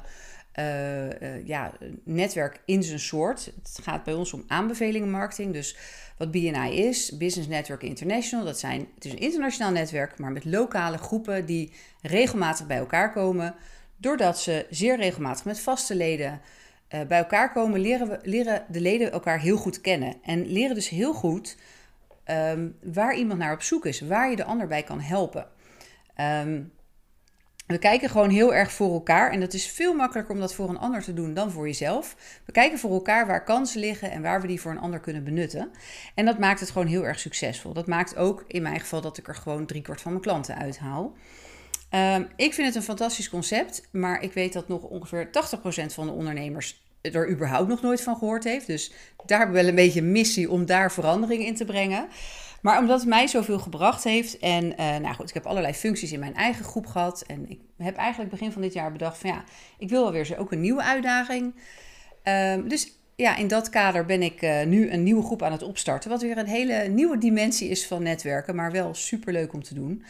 uh, 0.60 1.46
ja, 1.46 1.72
netwerk 2.04 2.62
in 2.66 2.84
zijn 2.84 3.00
soort. 3.00 3.46
Het 3.46 3.80
gaat 3.84 4.04
bij 4.04 4.14
ons 4.14 4.34
om 4.34 4.44
aanbevelingenmarketing. 4.48 5.54
Dus 5.54 5.78
wat 6.18 6.32
BNI 6.32 6.78
is, 6.78 7.18
Business 7.18 7.50
Network 7.50 7.84
International, 7.84 8.46
dat 8.46 8.60
zijn, 8.60 8.88
het 8.96 9.06
is 9.06 9.12
een 9.12 9.20
internationaal 9.20 9.72
netwerk, 9.72 10.20
maar 10.20 10.32
met 10.32 10.46
lokale 10.46 10.98
groepen 10.98 11.46
die 11.46 11.74
regelmatig 12.02 12.68
bij 12.68 12.78
elkaar 12.78 13.14
komen. 13.14 13.56
Doordat 13.98 14.40
ze 14.40 14.66
zeer 14.70 14.98
regelmatig 14.98 15.46
met 15.46 15.60
vaste 15.60 15.96
leden 15.96 16.42
uh, 16.90 17.02
bij 17.02 17.18
elkaar 17.18 17.52
komen, 17.52 17.80
leren, 17.80 18.08
we, 18.08 18.20
leren 18.24 18.66
de 18.70 18.82
leden 18.82 19.12
elkaar 19.12 19.40
heel 19.40 19.58
goed 19.58 19.82
kennen. 19.82 20.16
En 20.24 20.52
leren 20.52 20.76
dus 20.76 20.90
heel 20.90 21.14
goed 21.14 21.58
um, 22.26 22.78
waar 22.82 23.16
iemand 23.16 23.40
naar 23.40 23.54
op 23.54 23.62
zoek 23.62 23.86
is, 23.86 24.02
waar 24.02 24.30
je 24.30 24.36
de 24.36 24.44
ander 24.44 24.68
bij 24.68 24.84
kan 24.84 25.00
helpen. 25.00 25.48
Um, 26.22 26.72
we 27.68 27.78
kijken 27.78 28.10
gewoon 28.10 28.30
heel 28.30 28.54
erg 28.54 28.72
voor 28.72 28.94
elkaar. 28.94 29.32
En 29.32 29.40
dat 29.40 29.54
is 29.54 29.68
veel 29.68 29.94
makkelijker 29.94 30.34
om 30.34 30.40
dat 30.40 30.54
voor 30.54 30.70
een 30.70 30.80
ander 30.80 31.04
te 31.04 31.14
doen 31.14 31.34
dan 31.34 31.52
voor 31.52 31.66
jezelf. 31.66 32.16
We 32.46 32.52
kijken 32.52 32.80
voor 32.80 32.92
elkaar 32.92 33.28
waar 33.28 33.44
kansen 33.44 33.80
liggen 33.80 34.12
en 34.12 34.22
waar 34.22 34.42
we 34.42 34.48
die 34.48 34.62
voor 34.62 34.72
een 34.72 34.80
ander 34.80 35.00
kunnen 35.00 35.24
benutten. 35.24 35.70
En 36.16 36.26
dat 36.26 36.40
maakt 36.40 36.60
het 36.60 36.70
gewoon 36.70 36.88
heel 36.88 37.06
erg 37.06 37.20
succesvol. 37.20 37.74
Dat 37.74 37.88
maakt 37.88 38.16
ook 38.16 38.44
in 38.48 38.62
mijn 38.62 38.80
geval 38.80 39.02
dat 39.02 39.18
ik 39.18 39.28
er 39.28 39.36
gewoon 39.36 39.66
driekwart 39.66 40.02
van 40.02 40.12
mijn 40.12 40.24
klanten 40.24 40.58
uithaal. 40.58 41.14
Um, 41.92 42.28
ik 42.36 42.54
vind 42.54 42.68
het 42.68 42.76
een 42.76 42.82
fantastisch 42.82 43.30
concept, 43.30 43.88
maar 43.92 44.22
ik 44.22 44.34
weet 44.34 44.54
dat 44.54 44.68
nog 44.68 44.82
ongeveer 44.82 45.28
80% 45.28 45.30
van 45.94 46.06
de 46.06 46.14
ondernemers 46.14 46.86
er 47.02 47.30
überhaupt 47.30 47.70
nog 47.70 47.82
nooit 47.82 48.02
van 48.02 48.18
gehoord 48.18 48.44
heeft. 48.44 48.68
Dus 48.68 48.92
daar 49.26 49.38
hebben 49.38 49.56
we 49.56 49.62
wel 49.62 49.70
een 49.70 49.76
beetje 49.76 50.00
een 50.00 50.12
missie 50.12 50.52
om 50.52 50.66
daar 50.66 50.92
verandering 50.92 51.46
in 51.46 51.56
te 51.56 51.66
brengen. 51.66 52.08
Maar 52.62 52.80
omdat 52.80 53.00
het 53.00 53.10
mij 53.10 53.28
zoveel 53.28 53.60
gebracht 53.60 54.04
heeft 54.04 54.40
en 54.40 54.66
uh, 54.66 54.76
nou 54.78 55.16
goed, 55.16 55.30
ik 55.30 55.34
heb 55.34 55.46
allerlei 55.46 55.74
functies 55.74 56.12
in 56.12 56.20
mijn 56.20 56.36
eigen 56.36 56.66
groep 56.66 56.86
gehad. 56.86 57.24
En 57.28 57.50
ik 57.50 57.60
heb 57.78 57.96
eigenlijk 57.96 58.32
begin 58.32 58.52
van 58.52 58.62
dit 58.62 58.74
jaar 58.74 58.92
bedacht 58.92 59.18
van 59.18 59.30
ja, 59.30 59.44
ik 59.78 59.90
wil 59.90 60.02
wel 60.02 60.12
weer 60.12 60.38
ook 60.38 60.52
een 60.52 60.62
nieuwe 60.62 60.84
uitdaging. 60.84 61.56
Um, 62.24 62.68
dus 62.68 62.98
ja, 63.16 63.36
in 63.36 63.48
dat 63.48 63.70
kader 63.70 64.06
ben 64.06 64.22
ik 64.22 64.42
uh, 64.42 64.64
nu 64.64 64.92
een 64.92 65.04
nieuwe 65.04 65.24
groep 65.24 65.44
aan 65.44 65.52
het 65.52 65.64
opstarten. 65.64 66.10
Wat 66.10 66.22
weer 66.22 66.38
een 66.38 66.48
hele 66.48 66.88
nieuwe 66.88 67.18
dimensie 67.18 67.70
is 67.70 67.88
van 67.88 68.04
netwerken, 68.04 68.56
maar 68.56 68.72
wel 68.72 68.94
superleuk 68.94 69.54
om 69.54 69.64
te 69.64 69.74
doen. 69.74 70.04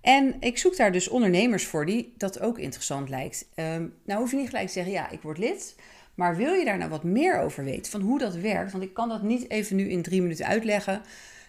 En 0.00 0.36
ik 0.40 0.58
zoek 0.58 0.76
daar 0.76 0.92
dus 0.92 1.08
ondernemers 1.08 1.66
voor 1.66 1.86
die 1.86 2.14
dat 2.16 2.40
ook 2.40 2.58
interessant 2.58 3.08
lijkt. 3.08 3.48
Um, 3.56 3.94
nou 4.04 4.20
hoef 4.20 4.30
je 4.30 4.36
niet 4.36 4.48
gelijk 4.48 4.66
te 4.66 4.72
zeggen, 4.72 4.92
ja, 4.92 5.10
ik 5.10 5.22
word 5.22 5.38
lid. 5.38 5.76
Maar 6.14 6.36
wil 6.36 6.52
je 6.52 6.64
daar 6.64 6.78
nou 6.78 6.90
wat 6.90 7.04
meer 7.04 7.40
over 7.40 7.64
weten, 7.64 7.92
van 7.92 8.00
hoe 8.00 8.18
dat 8.18 8.34
werkt? 8.34 8.72
Want 8.72 8.84
ik 8.84 8.94
kan 8.94 9.08
dat 9.08 9.22
niet 9.22 9.50
even 9.50 9.76
nu 9.76 9.88
in 9.88 10.02
drie 10.02 10.22
minuten 10.22 10.46
uitleggen. 10.46 11.02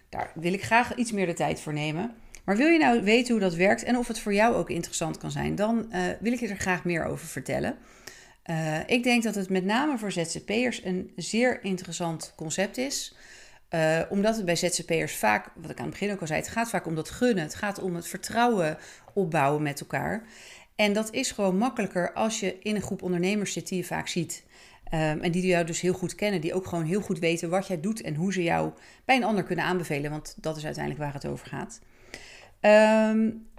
Daar 0.09 0.31
wil 0.35 0.53
ik 0.53 0.63
graag 0.63 0.95
iets 0.95 1.11
meer 1.11 1.25
de 1.25 1.33
tijd 1.33 1.59
voor 1.59 1.73
nemen. 1.73 2.13
Maar 2.43 2.57
wil 2.57 2.67
je 2.67 2.79
nou 2.79 3.03
weten 3.03 3.31
hoe 3.31 3.41
dat 3.41 3.55
werkt 3.55 3.83
en 3.83 3.97
of 3.97 4.07
het 4.07 4.19
voor 4.19 4.33
jou 4.33 4.55
ook 4.55 4.69
interessant 4.69 5.17
kan 5.17 5.31
zijn, 5.31 5.55
dan 5.55 5.85
uh, 5.91 6.01
wil 6.19 6.33
ik 6.33 6.39
je 6.39 6.47
er 6.47 6.57
graag 6.57 6.83
meer 6.83 7.05
over 7.05 7.27
vertellen. 7.27 7.77
Uh, 8.49 8.79
ik 8.85 9.03
denk 9.03 9.23
dat 9.23 9.35
het 9.35 9.49
met 9.49 9.65
name 9.65 9.97
voor 9.97 10.11
ZZP'ers 10.11 10.83
een 10.83 11.11
zeer 11.15 11.63
interessant 11.63 12.33
concept 12.35 12.77
is. 12.77 13.15
Uh, 13.75 14.01
omdat 14.09 14.35
het 14.35 14.45
bij 14.45 14.55
ZZP'ers 14.55 15.15
vaak, 15.15 15.49
wat 15.55 15.71
ik 15.71 15.77
aan 15.77 15.85
het 15.85 15.93
begin 15.93 16.11
ook 16.11 16.21
al 16.21 16.27
zei, 16.27 16.39
het 16.39 16.49
gaat 16.49 16.69
vaak 16.69 16.85
om 16.85 16.95
dat 16.95 17.09
gunnen. 17.09 17.43
Het 17.43 17.55
gaat 17.55 17.79
om 17.79 17.95
het 17.95 18.07
vertrouwen 18.07 18.77
opbouwen 19.13 19.61
met 19.61 19.79
elkaar. 19.79 20.23
En 20.75 20.93
dat 20.93 21.13
is 21.13 21.31
gewoon 21.31 21.57
makkelijker 21.57 22.13
als 22.13 22.39
je 22.39 22.59
in 22.59 22.75
een 22.75 22.81
groep 22.81 23.01
ondernemers 23.01 23.53
zit 23.53 23.67
die 23.67 23.77
je 23.77 23.83
vaak 23.83 24.07
ziet. 24.07 24.43
Um, 24.93 24.99
en 24.99 25.31
die 25.31 25.45
jou 25.45 25.65
dus 25.65 25.81
heel 25.81 25.93
goed 25.93 26.15
kennen, 26.15 26.41
die 26.41 26.53
ook 26.53 26.67
gewoon 26.67 26.85
heel 26.85 27.01
goed 27.01 27.19
weten 27.19 27.49
wat 27.49 27.67
jij 27.67 27.79
doet 27.79 28.01
en 28.01 28.15
hoe 28.15 28.33
ze 28.33 28.43
jou 28.43 28.71
bij 29.05 29.15
een 29.15 29.23
ander 29.23 29.43
kunnen 29.43 29.65
aanbevelen, 29.65 30.11
want 30.11 30.35
dat 30.37 30.57
is 30.57 30.65
uiteindelijk 30.65 31.03
waar 31.03 31.13
het 31.13 31.25
over 31.25 31.47
gaat. 31.47 31.81
Um, 33.11 33.49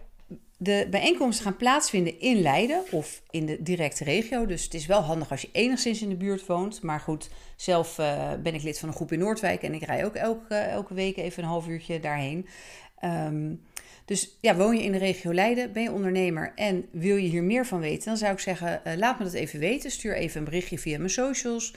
de 0.63 0.87
bijeenkomsten 0.91 1.45
gaan 1.45 1.57
plaatsvinden 1.57 2.21
in 2.21 2.41
Leiden 2.41 2.83
of 2.91 3.23
in 3.31 3.47
de 3.47 3.63
directe 3.63 4.05
regio. 4.05 4.47
Dus 4.47 4.65
het 4.65 4.75
is 4.75 4.87
wel 4.87 5.01
handig 5.01 5.31
als 5.31 5.41
je 5.43 5.49
enigszins 5.53 6.03
in 6.03 6.09
de 6.09 6.17
buurt 6.17 6.47
woont. 6.47 6.83
Maar 6.83 7.01
goed, 7.01 7.29
zelf 7.57 7.99
uh, 7.99 8.33
ben 8.43 8.55
ik 8.55 8.63
lid 8.63 8.79
van 8.79 8.89
een 8.89 8.95
groep 8.95 9.13
in 9.13 9.19
Noordwijk 9.19 9.63
en 9.63 9.75
ik 9.75 9.85
rij 9.85 10.05
ook 10.05 10.15
elke, 10.15 10.55
elke 10.55 10.95
week 10.95 11.17
even 11.17 11.43
een 11.43 11.49
half 11.49 11.69
uurtje 11.69 12.01
daarheen. 12.01 12.47
Um, 13.05 13.61
dus 14.05 14.37
ja, 14.41 14.57
woon 14.57 14.77
je 14.77 14.83
in 14.83 14.93
de 14.93 14.99
regio 14.99 15.33
Leiden, 15.35 15.73
ben 15.73 15.83
je 15.83 15.93
ondernemer 15.93 16.53
en 16.55 16.89
wil 16.91 17.17
je 17.17 17.29
hier 17.29 17.43
meer 17.43 17.67
van 17.67 17.81
weten, 17.81 18.05
dan 18.05 18.17
zou 18.17 18.33
ik 18.33 18.39
zeggen, 18.39 18.81
uh, 18.87 18.93
laat 18.97 19.19
me 19.19 19.25
dat 19.25 19.33
even 19.33 19.59
weten. 19.59 19.91
Stuur 19.91 20.17
even 20.17 20.39
een 20.39 20.45
berichtje 20.45 20.79
via 20.79 20.99
mijn 20.99 21.11
socials. 21.11 21.75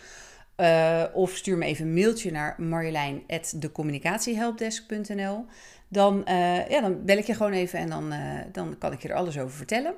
Uh, 0.57 1.03
of 1.13 1.35
stuur 1.35 1.57
me 1.57 1.65
even 1.65 1.85
een 1.85 1.93
mailtje 1.93 2.31
naar 2.31 2.61
marjolein.decommunicatiehelpdesk.nl. 2.61 5.45
Dan, 5.87 6.23
uh, 6.27 6.69
ja, 6.69 6.81
dan 6.81 7.05
bel 7.05 7.17
ik 7.17 7.25
je 7.25 7.33
gewoon 7.33 7.51
even 7.51 7.79
en 7.79 7.89
dan, 7.89 8.13
uh, 8.13 8.39
dan 8.51 8.77
kan 8.77 8.91
ik 8.91 9.01
je 9.01 9.07
er 9.07 9.15
alles 9.15 9.39
over 9.39 9.55
vertellen. 9.55 9.93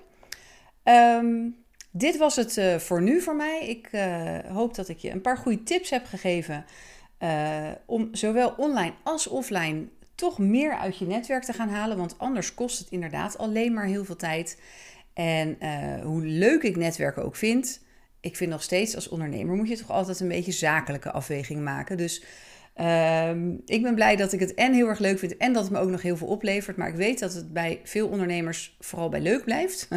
Um, 0.84 1.56
dit 1.92 2.18
was 2.18 2.36
het 2.36 2.62
voor 2.78 3.02
nu 3.02 3.22
voor 3.22 3.36
mij. 3.36 3.68
Ik 3.68 3.90
hoop 4.48 4.76
dat 4.76 4.90
ik 4.90 4.98
je 4.98 5.12
een 5.12 5.22
paar 5.22 5.38
goede 5.38 5.64
tips 5.64 5.90
heb 5.90 6.06
gegeven 6.06 6.66
om 7.86 8.10
zowel 8.12 8.54
online 8.58 8.94
als 9.04 9.28
offline 9.28 9.88
toch 10.16 10.38
meer 10.38 10.78
uit 10.78 10.98
je 10.98 11.06
netwerk 11.06 11.44
te 11.44 11.54
gaan 11.54 11.70
halen. 11.70 11.98
Want 11.98 12.20
anders 12.20 12.54
kost 12.54 12.80
het 12.80 12.90
inderdaad 12.90 13.38
alleen 13.38 13.74
maar 13.74 13.86
heel 13.86 14.06
veel 14.06 14.16
tijd. 14.16 14.62
En 15.14 15.58
hoe 16.04 16.26
leuk 16.26 16.64
ik 16.64 16.76
netwerken 16.76 17.24
ook 17.24 17.36
vind, 17.36 17.86
ik 18.28 18.36
vind 18.36 18.52
nog 18.52 18.64
steeds 18.64 18.96
als 18.96 19.10
ondernemer 19.10 19.56
moet 19.56 19.70
je 19.70 19.78
toch 19.78 19.92
altijd 19.92 20.20
een 20.20 20.28
beetje 20.28 20.52
zakelijke 20.52 21.12
afweging 21.12 21.64
maken. 21.64 21.98
Dus 21.98 22.24
um, 22.82 23.62
ik 23.66 23.82
ben 23.82 23.96
blij 23.96 24.16
dat 24.16 24.34
ik 24.34 24.40
het 24.40 24.54
en 24.54 24.74
heel 24.74 24.88
erg 24.88 25.00
leuk 25.00 25.20
vind 25.20 25.38
en 25.38 25.54
dat 25.54 25.64
het 25.64 25.72
me 25.72 25.80
ook 25.80 25.90
nog 25.90 26.02
heel 26.02 26.18
veel 26.18 26.28
oplevert. 26.28 26.78
Maar 26.78 26.88
ik 26.88 26.96
weet 26.96 27.20
dat 27.20 27.34
het 27.34 27.54
bij 27.54 27.80
veel 27.84 28.08
ondernemers 28.08 28.76
vooral 28.80 29.10
bij 29.10 29.22
leuk 29.22 29.44
blijft. 29.44 29.88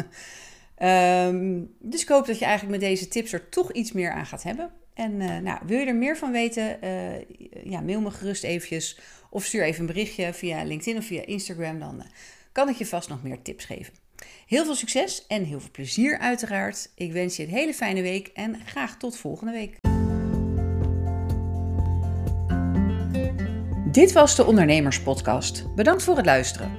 um, 0.81 1.73
dus 1.91 2.01
ik 2.01 2.07
hoop 2.07 2.25
dat 2.25 2.39
je 2.39 2.45
eigenlijk 2.45 2.79
met 2.79 2.89
deze 2.89 3.07
tips 3.07 3.33
er 3.33 3.49
toch 3.49 3.71
iets 3.71 3.91
meer 3.91 4.11
aan 4.11 4.25
gaat 4.25 4.43
hebben. 4.43 4.71
En 4.93 5.11
uh, 5.11 5.37
nou, 5.37 5.59
wil 5.65 5.79
je 5.79 5.85
er 5.85 5.95
meer 5.95 6.17
van 6.17 6.31
weten, 6.31 6.77
uh, 6.83 7.19
ja, 7.63 7.81
mail 7.81 8.01
me 8.01 8.11
gerust 8.11 8.43
eventjes 8.43 8.99
of 9.29 9.45
stuur 9.45 9.63
even 9.63 9.79
een 9.79 9.85
berichtje 9.85 10.33
via 10.33 10.63
LinkedIn 10.63 10.97
of 10.97 11.05
via 11.05 11.25
Instagram. 11.25 11.79
Dan 11.79 11.95
uh, 11.95 12.03
kan 12.51 12.69
ik 12.69 12.75
je 12.75 12.85
vast 12.85 13.09
nog 13.09 13.23
meer 13.23 13.41
tips 13.41 13.65
geven. 13.65 13.93
Heel 14.47 14.65
veel 14.65 14.75
succes 14.75 15.25
en 15.27 15.43
heel 15.43 15.59
veel 15.59 15.71
plezier 15.71 16.17
uiteraard. 16.17 16.91
Ik 16.95 17.11
wens 17.11 17.35
je 17.35 17.43
een 17.43 17.49
hele 17.49 17.73
fijne 17.73 18.01
week 18.01 18.27
en 18.27 18.55
graag 18.65 18.97
tot 18.97 19.17
volgende 19.17 19.51
week. 19.51 19.79
Dit 23.91 24.11
was 24.11 24.35
de 24.35 24.45
Ondernemerspodcast. 24.45 25.75
Bedankt 25.75 26.03
voor 26.03 26.15
het 26.15 26.25
luisteren. 26.25 26.71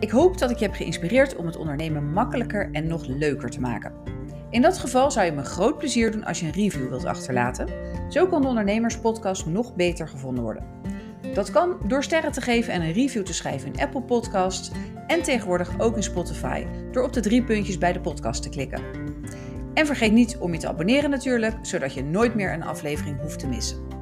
Ik 0.00 0.10
hoop 0.10 0.38
dat 0.38 0.50
ik 0.50 0.56
je 0.56 0.64
heb 0.64 0.74
geïnspireerd 0.74 1.36
om 1.36 1.46
het 1.46 1.56
ondernemen 1.56 2.12
makkelijker 2.12 2.68
en 2.72 2.86
nog 2.86 3.06
leuker 3.06 3.50
te 3.50 3.60
maken. 3.60 3.92
In 4.50 4.62
dat 4.62 4.78
geval 4.78 5.10
zou 5.10 5.26
je 5.26 5.32
me 5.32 5.42
groot 5.42 5.78
plezier 5.78 6.10
doen 6.10 6.24
als 6.24 6.40
je 6.40 6.46
een 6.46 6.52
review 6.52 6.88
wilt 6.88 7.04
achterlaten. 7.04 7.68
Zo 8.08 8.26
kan 8.26 8.42
de 8.42 8.48
Ondernemerspodcast 8.48 9.46
nog 9.46 9.74
beter 9.74 10.08
gevonden 10.08 10.42
worden. 10.42 10.66
Dat 11.34 11.50
kan 11.50 11.76
door 11.86 12.02
sterren 12.02 12.32
te 12.32 12.40
geven 12.40 12.72
en 12.72 12.82
een 12.82 12.92
review 12.92 13.22
te 13.22 13.34
schrijven 13.34 13.72
in 13.72 13.80
Apple 13.80 14.02
Podcasts 14.02 14.70
en 15.06 15.22
tegenwoordig 15.22 15.80
ook 15.80 15.96
in 15.96 16.02
Spotify 16.02 16.66
door 16.90 17.04
op 17.04 17.12
de 17.12 17.20
drie 17.20 17.42
puntjes 17.42 17.78
bij 17.78 17.92
de 17.92 18.00
podcast 18.00 18.42
te 18.42 18.48
klikken. 18.48 18.82
En 19.74 19.86
vergeet 19.86 20.12
niet 20.12 20.36
om 20.38 20.52
je 20.52 20.58
te 20.58 20.68
abonneren 20.68 21.10
natuurlijk, 21.10 21.54
zodat 21.62 21.94
je 21.94 22.04
nooit 22.04 22.34
meer 22.34 22.52
een 22.52 22.64
aflevering 22.64 23.20
hoeft 23.20 23.38
te 23.38 23.46
missen. 23.46 24.01